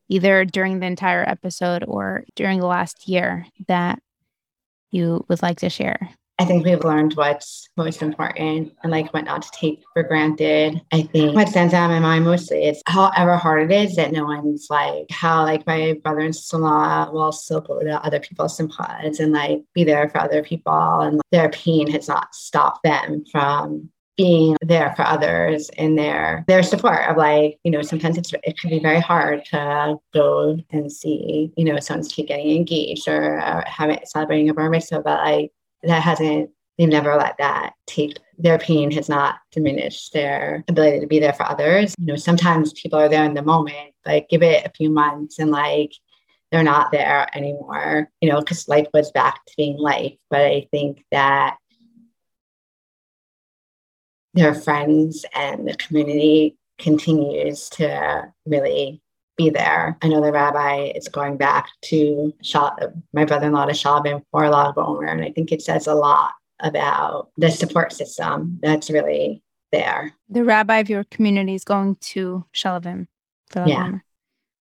either 0.08 0.44
during 0.44 0.80
the 0.80 0.86
entire 0.86 1.28
episode 1.28 1.84
or 1.86 2.24
during 2.36 2.60
the 2.60 2.66
last 2.66 3.08
year 3.08 3.46
that 3.68 4.00
you 4.90 5.24
would 5.28 5.42
like 5.42 5.58
to 5.58 5.70
share? 5.70 6.10
I 6.38 6.44
think 6.44 6.64
we've 6.64 6.82
learned 6.82 7.14
what's 7.14 7.68
most 7.76 8.02
important 8.02 8.72
and 8.82 8.90
like 8.90 9.14
what 9.14 9.24
not 9.24 9.42
to 9.42 9.50
take 9.52 9.84
for 9.92 10.02
granted. 10.02 10.82
I 10.92 11.02
think 11.02 11.34
what 11.34 11.48
stands 11.48 11.72
out 11.72 11.84
in 11.84 11.90
my 11.90 12.00
mind 12.00 12.24
mostly 12.24 12.64
is 12.64 12.82
however 12.86 13.36
hard 13.36 13.70
it 13.70 13.74
is 13.74 13.94
that 13.96 14.10
no 14.10 14.24
one's 14.24 14.66
like 14.68 15.06
how 15.10 15.44
like 15.44 15.64
my 15.64 15.94
brother 16.02 16.20
and 16.20 16.34
sister-in-law 16.34 17.12
will 17.12 17.30
still 17.30 17.60
go 17.60 17.80
to 17.80 18.04
other 18.04 18.18
people's 18.18 18.56
sympathies 18.56 19.20
and 19.20 19.32
like 19.32 19.62
be 19.74 19.84
there 19.84 20.08
for 20.08 20.20
other 20.20 20.42
people 20.42 21.00
and 21.00 21.20
their 21.30 21.50
pain 21.50 21.88
has 21.88 22.08
not 22.08 22.34
stopped 22.34 22.82
them 22.82 23.24
from 23.30 23.90
being 24.16 24.56
there 24.60 24.92
for 24.94 25.02
others 25.02 25.70
and 25.76 25.98
their 25.98 26.44
their 26.46 26.62
support 26.62 27.08
of 27.08 27.16
like 27.16 27.58
you 27.64 27.70
know 27.70 27.82
sometimes 27.82 28.16
it's 28.16 28.32
it 28.44 28.58
can 28.58 28.70
be 28.70 28.78
very 28.78 29.00
hard 29.00 29.44
to 29.44 29.96
go 30.12 30.56
and 30.70 30.92
see 30.92 31.52
you 31.56 31.64
know 31.64 31.78
someone's 31.80 32.12
kid 32.12 32.28
getting 32.28 32.56
engaged 32.56 33.08
or, 33.08 33.40
or 33.40 33.64
having 33.66 33.98
celebrating 34.04 34.48
a 34.48 34.54
bar 34.54 34.70
mitzvah 34.70 35.00
but 35.00 35.20
like 35.24 35.50
that 35.82 36.02
hasn't 36.02 36.48
they've 36.78 36.88
never 36.88 37.16
let 37.16 37.36
that 37.38 37.72
take 37.86 38.18
their 38.38 38.58
pain 38.58 38.90
has 38.90 39.08
not 39.08 39.36
diminished 39.52 40.12
their 40.12 40.64
ability 40.68 41.00
to 41.00 41.06
be 41.06 41.18
there 41.18 41.32
for 41.32 41.44
others 41.44 41.94
you 41.98 42.06
know 42.06 42.16
sometimes 42.16 42.72
people 42.74 42.98
are 42.98 43.08
there 43.08 43.24
in 43.24 43.34
the 43.34 43.42
moment 43.42 43.92
but 44.04 44.28
give 44.28 44.42
it 44.42 44.64
a 44.64 44.72
few 44.76 44.90
months 44.90 45.38
and 45.38 45.50
like 45.50 45.92
they're 46.54 46.62
not 46.62 46.92
there 46.92 47.26
anymore, 47.36 48.08
you 48.20 48.30
know, 48.30 48.38
because 48.38 48.68
life 48.68 48.86
was 48.94 49.10
back 49.10 49.44
to 49.44 49.54
being 49.56 49.76
life. 49.76 50.14
But 50.30 50.42
I 50.42 50.68
think 50.70 51.04
that 51.10 51.56
their 54.34 54.54
friends 54.54 55.24
and 55.34 55.66
the 55.66 55.74
community 55.76 56.56
continues 56.78 57.68
to 57.70 58.32
really 58.46 59.00
be 59.36 59.50
there. 59.50 59.96
I 60.02 60.08
know 60.08 60.20
the 60.20 60.32
rabbi 60.32 60.92
is 60.94 61.08
going 61.08 61.36
back 61.36 61.68
to 61.86 62.32
Shal- 62.42 62.76
my 63.12 63.24
brother-in-law 63.24 63.66
to 63.66 63.72
Shaalvim 63.72 64.22
for 64.30 64.48
Lag 64.48 64.74
BaOmer, 64.74 65.10
and 65.10 65.24
I 65.24 65.32
think 65.32 65.50
it 65.50 65.62
says 65.62 65.86
a 65.86 65.94
lot 65.94 66.32
about 66.60 67.30
the 67.36 67.50
support 67.50 67.92
system 67.92 68.58
that's 68.62 68.90
really 68.90 69.42
there. 69.72 70.12
The 70.28 70.44
rabbi 70.44 70.78
of 70.78 70.88
your 70.88 71.04
community 71.04 71.54
is 71.54 71.64
going 71.64 71.96
to 71.96 72.44
Shaalvim 72.54 73.06
for 73.50 73.64
Yeah. 73.66 73.86
Bomer. 73.86 74.00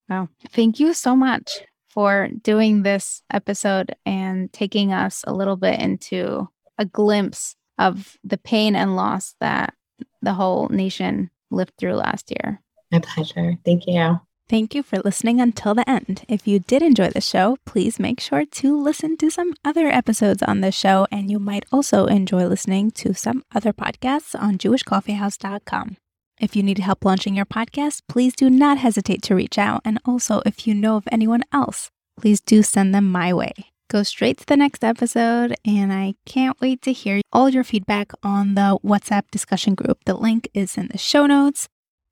Wow. 0.10 0.30
Thank 0.52 0.80
you 0.80 0.94
so 0.94 1.16
much 1.16 1.60
for 1.90 2.30
doing 2.42 2.82
this 2.82 3.22
episode 3.32 3.96
and 4.06 4.52
taking 4.52 4.92
us 4.92 5.24
a 5.28 5.34
little 5.34 5.56
bit 5.56 5.80
into 5.80 6.50
a 6.80 6.86
glimpse 6.86 7.56
of 7.78 8.18
the 8.24 8.38
pain 8.38 8.76
and 8.76 8.96
loss 8.96 9.36
that 9.40 9.74
the 10.22 10.34
whole 10.34 10.68
nation 10.70 11.30
lived 11.52 11.74
through 11.78 11.96
last 11.96 12.32
year. 12.32 12.62
My 12.92 13.00
pleasure. 13.00 13.58
Thank 13.66 13.88
you. 13.88 14.20
Thank 14.50 14.76
you 14.76 14.84
for 14.84 15.00
listening 15.00 15.40
until 15.40 15.74
the 15.74 15.90
end. 15.90 16.26
If 16.28 16.48
you 16.48 16.60
did 16.60 16.82
enjoy 16.82 17.10
the 17.10 17.22
show, 17.22 17.58
please 17.66 17.98
make 17.98 18.20
sure 18.20 18.46
to 18.46 18.80
listen 18.80 19.18
to 19.18 19.32
some 19.32 19.56
other 19.64 19.88
episodes 19.88 20.44
on 20.44 20.62
this 20.62 20.76
show, 20.76 21.08
and 21.12 21.32
you 21.32 21.40
might 21.40 21.66
also 21.72 22.06
enjoy 22.06 22.46
listening 22.46 22.92
to 22.92 23.14
some 23.14 23.44
other 23.56 23.74
podcasts 23.74 24.40
on 24.40 24.58
jewishcoffeehouse.com. 24.58 25.98
If 26.40 26.56
you 26.56 26.64
need 26.64 26.80
help 26.80 27.06
launching 27.06 27.36
your 27.36 27.46
podcast, 27.46 28.02
please 28.10 28.36
do 28.36 28.50
not 28.50 28.78
hesitate 28.78 29.22
to 29.24 29.36
reach 29.36 29.58
out. 29.58 29.82
And 29.86 30.00
also, 30.06 30.42
if 30.46 30.68
you 30.68 30.74
know 30.74 30.98
of 30.98 31.08
anyone 31.12 31.44
else, 31.54 31.90
please 32.20 32.42
do 32.42 32.62
send 32.64 32.94
them 32.94 33.12
my 33.12 33.34
way. 33.34 33.73
Go 33.90 34.04
straight 34.04 34.38
to 34.40 34.46
the 34.46 34.58
next 34.58 34.84
episode, 34.84 35.56
and 35.66 35.94
I 35.94 36.16
can't 36.26 36.60
wait 36.60 36.82
to 36.84 36.94
hear 36.94 37.22
all 37.32 37.50
your 37.50 37.64
feedback 37.64 38.12
on 38.24 38.56
the 38.56 38.80
WhatsApp 38.84 39.24
discussion 39.32 39.76
group. 39.76 40.00
The 40.06 40.16
link 40.16 40.50
is 40.54 40.78
in 40.78 40.88
the 40.88 40.98
show 40.98 41.26
notes. 41.26 41.68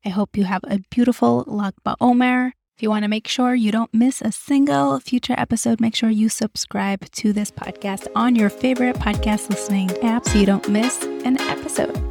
I 0.05 0.10
hope 0.10 0.38
you 0.38 0.43
have 0.45 0.63
a 0.65 0.79
beautiful 0.89 1.43
Lag 1.47 1.73
BaOmer. 1.86 2.51
If 2.77 2.84
you 2.84 2.89
want 2.89 3.03
to 3.03 3.10
make 3.10 3.27
sure 3.27 3.53
you 3.53 3.71
don't 3.71 3.93
miss 3.93 4.21
a 4.21 4.31
single 4.31 4.99
future 4.99 5.36
episode, 5.38 5.79
make 5.79 5.95
sure 5.95 6.10
you 6.10 6.29
subscribe 6.29 7.10
to 7.12 7.34
this 7.34 7.51
podcast 7.51 8.07
on 8.15 8.36
your 8.36 8.49
favorite 8.49 8.95
podcast 8.95 9.49
listening 9.49 9.91
app 10.03 10.25
so 10.25 10.39
you 10.39 10.45
don't 10.45 10.67
miss 10.67 11.03
an 11.03 11.39
episode. 11.41 12.11